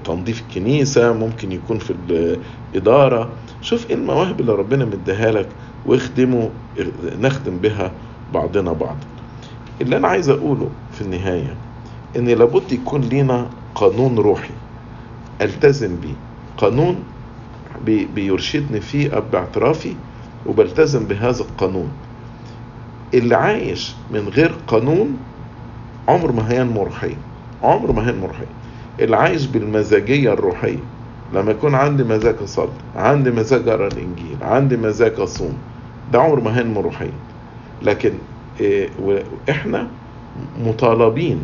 [0.04, 1.94] تنظيف الكنيسة ممكن يكون في
[2.74, 3.30] الإدارة
[3.62, 5.50] شوف إيه المواهب اللي ربنا مديها لك
[5.86, 6.50] واخدمه
[7.20, 7.92] نخدم بها
[8.34, 9.08] بعضنا بعضا
[9.82, 11.56] اللي أنا عايز أقوله في النهاية
[12.16, 14.54] إن لابد يكون لينا قانون روحي
[15.42, 16.14] ألتزم بيه.
[16.58, 17.04] قانون
[17.86, 19.94] بي بيرشدني فيه اب اعترافي
[20.46, 21.90] وبلتزم بهذا القانون.
[23.14, 25.18] اللي عايش من غير قانون
[26.08, 27.18] عمر ما هينمو روحيا.
[27.64, 28.48] عمر ما هينمو روحيا.
[29.00, 30.80] اللي عايش بالمزاجية الروحية.
[31.34, 35.54] لما يكون عندي مزاج اصلي عندي مزاج اقرا الإنجيل عندي مزاج أصوم
[36.14, 37.12] ده عمر ما هينمو روحيا.
[37.82, 38.12] لكن
[38.60, 38.90] إيه
[39.50, 39.88] إحنا
[40.66, 41.44] مطالبين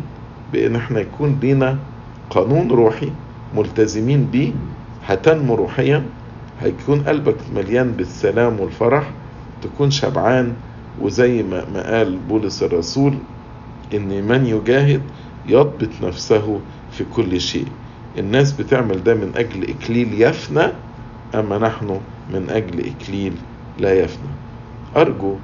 [0.52, 1.78] بإن إحنا يكون لينا
[2.30, 3.10] قانون روحي
[3.56, 4.52] ملتزمين بيه
[5.06, 6.02] هتنمو روحيا
[6.60, 9.10] هيكون قلبك مليان بالسلام والفرح
[9.62, 10.52] تكون شبعان
[11.02, 13.14] وزي ما, ما قال بولس الرسول
[13.94, 15.00] إن من يجاهد
[15.48, 16.60] يضبط نفسه
[16.90, 17.66] في كل شيء.
[18.18, 20.66] الناس بتعمل ده من أجل إكليل يفنى
[21.34, 22.00] أما نحن
[22.34, 23.32] من أجل إكليل
[23.78, 24.28] لا يفنى.
[24.96, 25.34] أرجو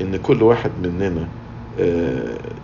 [0.00, 1.28] إن كل واحد مننا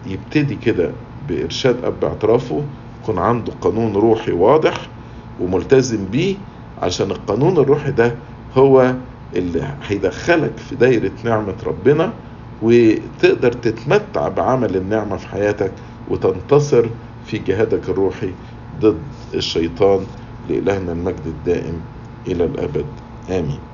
[0.06, 0.90] يبتدي كده
[1.28, 2.62] بإرشاد أب اعترافه
[3.02, 4.74] يكون عنده قانون روحي واضح
[5.40, 6.36] وملتزم بيه
[6.82, 8.14] عشان القانون الروحي ده
[8.56, 8.94] هو
[9.36, 12.12] اللي هيدخلك في دايرة نعمة ربنا
[12.62, 15.72] وتقدر تتمتع بعمل النعمة في حياتك
[16.08, 16.86] وتنتصر
[17.26, 18.30] في جهادك الروحي
[18.80, 20.06] ضد الشيطان
[20.44, 21.82] لإلهنا المجد الدائم
[22.26, 23.00] إلى الأبد.
[23.30, 23.69] آمين.